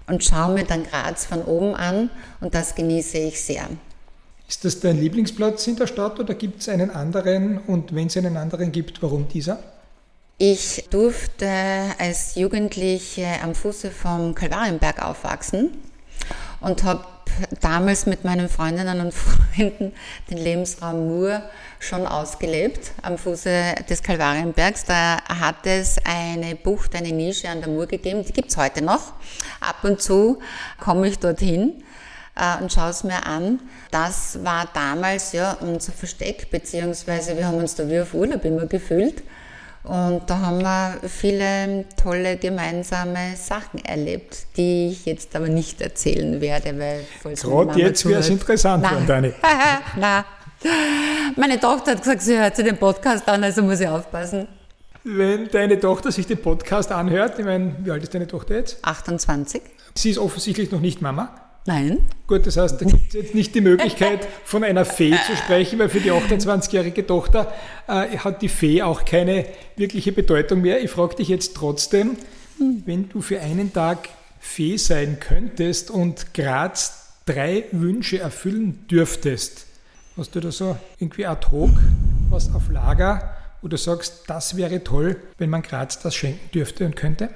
und 0.07 0.23
schaue 0.23 0.53
mir 0.53 0.63
dann 0.63 0.83
Graz 0.83 1.25
von 1.25 1.43
oben 1.43 1.75
an 1.75 2.09
und 2.41 2.55
das 2.55 2.75
genieße 2.75 3.17
ich 3.17 3.41
sehr. 3.41 3.67
Ist 4.47 4.63
das 4.63 4.79
dein 4.79 4.97
Lieblingsplatz 4.97 5.67
in 5.67 5.75
der 5.75 5.87
Stadt 5.87 6.19
oder 6.21 6.33
gibt 6.33 6.61
es 6.61 6.69
einen 6.69 6.89
anderen? 6.89 7.57
Und 7.57 7.93
wenn 7.93 8.07
es 8.07 8.15
einen 8.15 8.37
anderen 8.37 8.71
gibt, 8.71 9.03
warum 9.03 9.27
dieser? 9.27 9.59
Ich 10.37 10.85
durfte 10.89 11.49
als 11.97 12.35
Jugendliche 12.35 13.27
am 13.43 13.53
Fuße 13.53 13.91
vom 13.91 14.33
Kalvarienberg 14.35 15.03
aufwachsen 15.03 15.71
und 16.61 16.83
habe 16.83 17.03
damals 17.59 18.05
mit 18.05 18.23
meinen 18.23 18.47
Freundinnen 18.47 19.01
und 19.01 19.13
Freunden 19.57 19.91
den 20.29 20.37
Lebensraum 20.37 21.07
Mur 21.07 21.41
schon 21.79 22.07
ausgelebt 22.07 22.91
am 23.01 23.17
Fuße 23.17 23.75
des 23.89 24.01
Kalvarienbergs. 24.01 24.85
Da 24.85 25.17
hat 25.27 25.65
es 25.65 25.97
eine 26.05 26.55
Bucht, 26.55 26.95
eine 26.95 27.11
Nische 27.11 27.49
an 27.49 27.59
der 27.59 27.69
Mur 27.69 27.87
gegeben, 27.87 28.23
die 28.23 28.31
gibt 28.31 28.51
es 28.51 28.57
heute 28.57 28.81
noch. 28.81 29.11
Ab 29.59 29.83
und 29.83 30.01
zu 30.01 30.39
komme 30.79 31.09
ich 31.09 31.19
dorthin 31.19 31.83
äh, 32.37 32.61
und 32.61 32.71
schaue 32.71 32.89
es 32.89 33.03
mir 33.03 33.25
an. 33.25 33.59
Das 33.91 34.43
war 34.43 34.67
damals 34.73 35.31
ja 35.31 35.57
unser 35.61 35.91
Versteck, 35.91 36.49
beziehungsweise 36.51 37.37
wir 37.37 37.47
haben 37.47 37.57
uns 37.57 37.75
da 37.75 37.89
wie 37.89 37.99
auf 37.99 38.13
Urlaub 38.13 38.45
immer 38.45 38.65
gefühlt. 38.65 39.23
Und 39.83 40.23
da 40.29 40.39
haben 40.39 40.61
wir 40.61 40.99
viele 41.07 41.85
tolle 42.01 42.35
gemeinsame 42.35 43.37
Sachen 43.37 43.83
erlebt, 43.85 44.47
die 44.57 44.89
ich 44.89 45.05
jetzt 45.05 45.33
aber 45.33 45.47
nicht 45.47 45.79
erzählen 45.79 46.41
werde, 46.41 46.77
weil 46.77 47.05
Gerade 47.35 47.79
jetzt 47.79 48.05
wäre 48.05 48.19
es 48.19 48.27
interessant, 48.27 48.83
Nein. 48.83 49.07
Dani. 49.07 49.33
Na, 49.95 50.25
meine 51.37 51.57
Tochter 51.59 51.91
hat 51.91 51.99
gesagt, 51.99 52.21
sie 52.21 52.37
hört 52.37 52.57
sich 52.57 52.65
den 52.65 52.77
Podcast 52.77 53.29
an, 53.29 53.43
also 53.43 53.63
muss 53.63 53.79
ich 53.79 53.87
aufpassen. 53.87 54.47
Wenn 55.05 55.49
deine 55.49 55.79
Tochter 55.79 56.11
sich 56.11 56.27
den 56.27 56.41
Podcast 56.41 56.91
anhört, 56.91 57.39
ich 57.39 57.45
meine, 57.45 57.77
wie 57.79 57.91
alt 57.91 58.03
ist 58.03 58.13
deine 58.13 58.27
Tochter 58.27 58.55
jetzt? 58.55 58.83
28. 58.83 59.61
Sie 59.95 60.09
ist 60.09 60.17
offensichtlich 60.17 60.69
noch 60.71 60.81
nicht 60.81 61.01
Mama. 61.01 61.46
Nein. 61.67 61.99
Gut, 62.27 62.47
das 62.47 62.55
heißt, 62.55 62.81
da 62.81 62.85
gibt 62.85 63.09
es 63.09 63.13
jetzt 63.13 63.35
nicht 63.35 63.53
die 63.53 63.61
Möglichkeit, 63.61 64.25
von 64.45 64.63
einer 64.63 64.85
Fee 64.85 65.15
zu 65.27 65.35
sprechen, 65.35 65.77
weil 65.79 65.89
für 65.89 65.99
die 65.99 66.11
28-jährige 66.11 67.05
Tochter 67.05 67.53
äh, 67.87 68.17
hat 68.17 68.41
die 68.41 68.47
Fee 68.47 68.81
auch 68.81 69.03
keine 69.03 69.45
wirkliche 69.75 70.13
Bedeutung 70.13 70.61
mehr. 70.61 70.81
Ich 70.81 70.89
frage 70.89 71.17
dich 71.17 71.27
jetzt 71.27 71.55
trotzdem, 71.55 72.17
wenn 72.85 73.09
du 73.09 73.21
für 73.21 73.41
einen 73.41 73.73
Tag 73.73 74.09
Fee 74.39 74.77
sein 74.77 75.19
könntest 75.19 75.91
und 75.91 76.33
Graz 76.33 77.13
drei 77.25 77.65
Wünsche 77.73 78.19
erfüllen 78.19 78.87
dürftest, 78.89 79.65
hast 80.15 80.33
du 80.35 80.39
da 80.39 80.51
so 80.51 80.77
irgendwie 80.99 81.25
ad 81.25 81.47
hoc 81.51 81.71
was 82.29 82.53
auf 82.55 82.69
Lager 82.71 83.37
wo 83.61 83.67
du 83.67 83.77
sagst, 83.77 84.23
das 84.27 84.55
wäre 84.55 84.83
toll, 84.83 85.17
wenn 85.37 85.49
man 85.49 85.61
Graz 85.61 85.99
das 85.99 86.15
schenken 86.15 86.51
dürfte 86.53 86.85
und 86.85 86.95
könnte? 86.95 87.29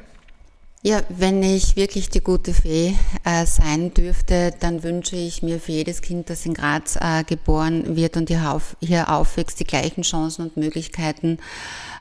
Ja, 0.84 1.04
wenn 1.10 1.44
ich 1.44 1.76
wirklich 1.76 2.10
die 2.10 2.22
gute 2.22 2.56
Fee 2.56 2.96
äh, 3.24 3.46
sein 3.46 3.94
dürfte, 3.94 4.52
dann 4.62 4.82
wünsche 4.82 5.16
ich 5.16 5.44
mir 5.44 5.60
für 5.60 5.74
jedes 5.74 6.02
Kind, 6.02 6.32
das 6.32 6.44
in 6.48 6.56
Graz 6.56 6.98
äh, 7.00 7.24
geboren 7.24 7.96
wird 7.96 8.18
und 8.18 8.30
hier, 8.30 8.52
auf, 8.52 8.76
hier 8.80 9.12
aufwächst, 9.12 9.60
die 9.60 9.64
gleichen 9.64 10.02
Chancen 10.02 10.42
und 10.42 10.58
Möglichkeiten 10.58 11.38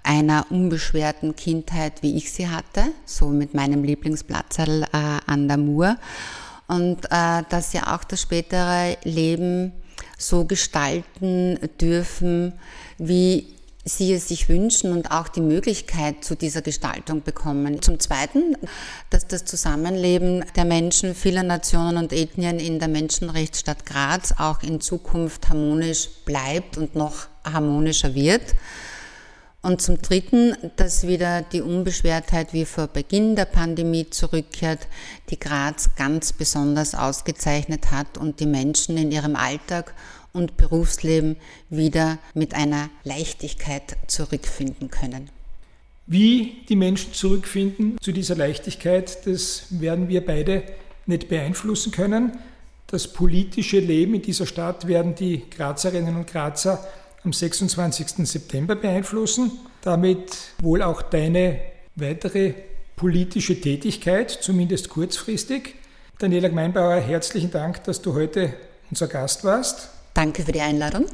einer 0.02 0.46
unbeschwerten 0.48 1.36
Kindheit, 1.36 2.02
wie 2.02 2.16
ich 2.16 2.32
sie 2.32 2.48
hatte, 2.48 2.84
so 3.04 3.28
mit 3.28 3.52
meinem 3.52 3.84
Lieblingsplatzerl 3.84 4.84
äh, 4.84 4.86
an 5.26 5.46
der 5.46 5.58
Mur. 5.58 5.98
Und 6.66 7.04
äh, 7.10 7.42
dass 7.50 7.72
sie 7.72 7.80
auch 7.80 8.04
das 8.04 8.22
spätere 8.22 8.96
Leben 9.04 9.72
so 10.16 10.46
gestalten 10.46 11.58
dürfen, 11.78 12.54
wie 12.96 13.59
sie 13.84 14.12
es 14.12 14.28
sich 14.28 14.48
wünschen 14.48 14.92
und 14.92 15.10
auch 15.10 15.28
die 15.28 15.40
Möglichkeit 15.40 16.22
zu 16.24 16.34
dieser 16.34 16.62
Gestaltung 16.62 17.22
bekommen. 17.22 17.80
Zum 17.80 17.98
Zweiten, 17.98 18.56
dass 19.08 19.26
das 19.26 19.44
Zusammenleben 19.44 20.44
der 20.54 20.66
Menschen 20.66 21.14
vieler 21.14 21.42
Nationen 21.42 21.96
und 21.96 22.12
Ethnien 22.12 22.58
in 22.58 22.78
der 22.78 22.88
Menschenrechtsstadt 22.88 23.86
Graz 23.86 24.34
auch 24.38 24.62
in 24.62 24.80
Zukunft 24.80 25.48
harmonisch 25.48 26.08
bleibt 26.24 26.76
und 26.76 26.94
noch 26.94 27.28
harmonischer 27.44 28.14
wird. 28.14 28.54
Und 29.62 29.82
zum 29.82 30.00
Dritten, 30.00 30.56
dass 30.76 31.06
wieder 31.06 31.42
die 31.42 31.60
Unbeschwertheit 31.60 32.54
wie 32.54 32.64
vor 32.64 32.86
Beginn 32.86 33.36
der 33.36 33.44
Pandemie 33.44 34.08
zurückkehrt, 34.08 34.88
die 35.28 35.38
Graz 35.38 35.90
ganz 35.96 36.32
besonders 36.32 36.94
ausgezeichnet 36.94 37.90
hat 37.90 38.16
und 38.16 38.40
die 38.40 38.46
Menschen 38.46 38.96
in 38.96 39.12
ihrem 39.12 39.36
Alltag 39.36 39.92
und 40.32 40.56
Berufsleben 40.56 41.36
wieder 41.68 42.18
mit 42.34 42.54
einer 42.54 42.90
Leichtigkeit 43.04 43.96
zurückfinden 44.06 44.90
können. 44.90 45.30
Wie 46.06 46.62
die 46.68 46.76
Menschen 46.76 47.12
zurückfinden 47.12 47.96
zu 48.00 48.12
dieser 48.12 48.34
Leichtigkeit, 48.34 49.26
das 49.26 49.66
werden 49.70 50.08
wir 50.08 50.24
beide 50.24 50.64
nicht 51.06 51.28
beeinflussen 51.28 51.92
können. 51.92 52.38
Das 52.86 53.12
politische 53.12 53.78
Leben 53.78 54.14
in 54.14 54.22
dieser 54.22 54.46
Stadt 54.46 54.88
werden 54.88 55.14
die 55.14 55.44
Grazerinnen 55.48 56.16
und 56.16 56.26
Grazer 56.26 56.84
am 57.22 57.32
26. 57.32 58.26
September 58.26 58.74
beeinflussen. 58.74 59.52
Damit 59.82 60.36
wohl 60.60 60.82
auch 60.82 61.02
deine 61.02 61.60
weitere 61.94 62.54
politische 62.96 63.60
Tätigkeit, 63.60 64.30
zumindest 64.30 64.88
kurzfristig. 64.88 65.76
Daniela 66.18 66.48
Gmeinbauer, 66.48 66.96
herzlichen 66.96 67.50
Dank, 67.50 67.84
dass 67.84 68.02
du 68.02 68.14
heute 68.14 68.52
unser 68.90 69.06
Gast 69.06 69.44
warst. 69.44 69.90
Danke 70.14 70.42
für 70.42 70.52
die 70.52 70.60
Einladung. 70.60 71.06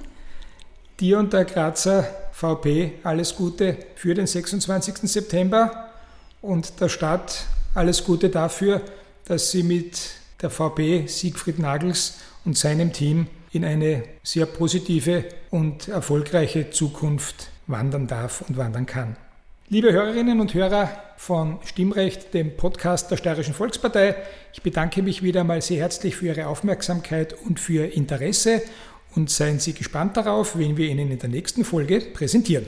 Dir 1.01 1.19
und 1.19 1.33
der 1.33 1.45
Grazer 1.45 2.05
VP 2.33 2.93
alles 3.03 3.35
Gute 3.35 3.77
für 3.95 4.15
den 4.15 4.27
26. 4.27 5.11
September 5.11 5.91
und 6.41 6.81
der 6.81 6.89
Stadt 6.89 7.45
alles 7.75 8.05
Gute 8.05 8.31
dafür, 8.31 8.81
dass 9.27 9.51
sie 9.51 9.63
mit 9.63 9.99
der 10.41 10.51
VP 10.51 11.07
Siegfried 11.07 11.59
Nagels 11.59 12.15
und 12.45 12.57
seinem 12.57 12.93
Team 12.93 13.27
in 13.53 13.65
eine 13.65 14.05
sehr 14.23 14.47
positive 14.47 15.25
und 15.51 15.89
erfolgreiche 15.89 16.71
Zukunft 16.71 17.49
wandern 17.67 18.07
darf 18.07 18.43
und 18.43 18.57
wandern 18.57 18.87
kann. 18.87 19.17
Liebe 19.69 19.93
Hörerinnen 19.93 20.39
und 20.39 20.55
Hörer 20.55 20.89
von 21.17 21.59
Stimmrecht, 21.65 22.33
dem 22.35 22.57
Podcast 22.57 23.11
der 23.11 23.17
Steirischen 23.17 23.53
Volkspartei, 23.53 24.15
ich 24.53 24.63
bedanke 24.63 25.03
mich 25.03 25.25
wieder 25.25 25.41
einmal 25.41 25.61
sehr 25.61 25.81
herzlich 25.81 26.15
für 26.15 26.27
Ihre 26.27 26.47
Aufmerksamkeit 26.47 27.33
und 27.33 27.59
für 27.59 27.73
Ihr 27.73 27.93
Interesse 27.93 28.63
und 29.17 29.29
seien 29.29 29.59
Sie 29.59 29.73
gespannt 29.73 30.17
darauf, 30.17 30.57
wen 30.57 30.77
wir 30.77 30.89
Ihnen 30.89 31.11
in 31.11 31.19
der 31.19 31.31
nächsten 31.31 31.65
Folge 31.65 31.99
präsentieren. 32.01 32.67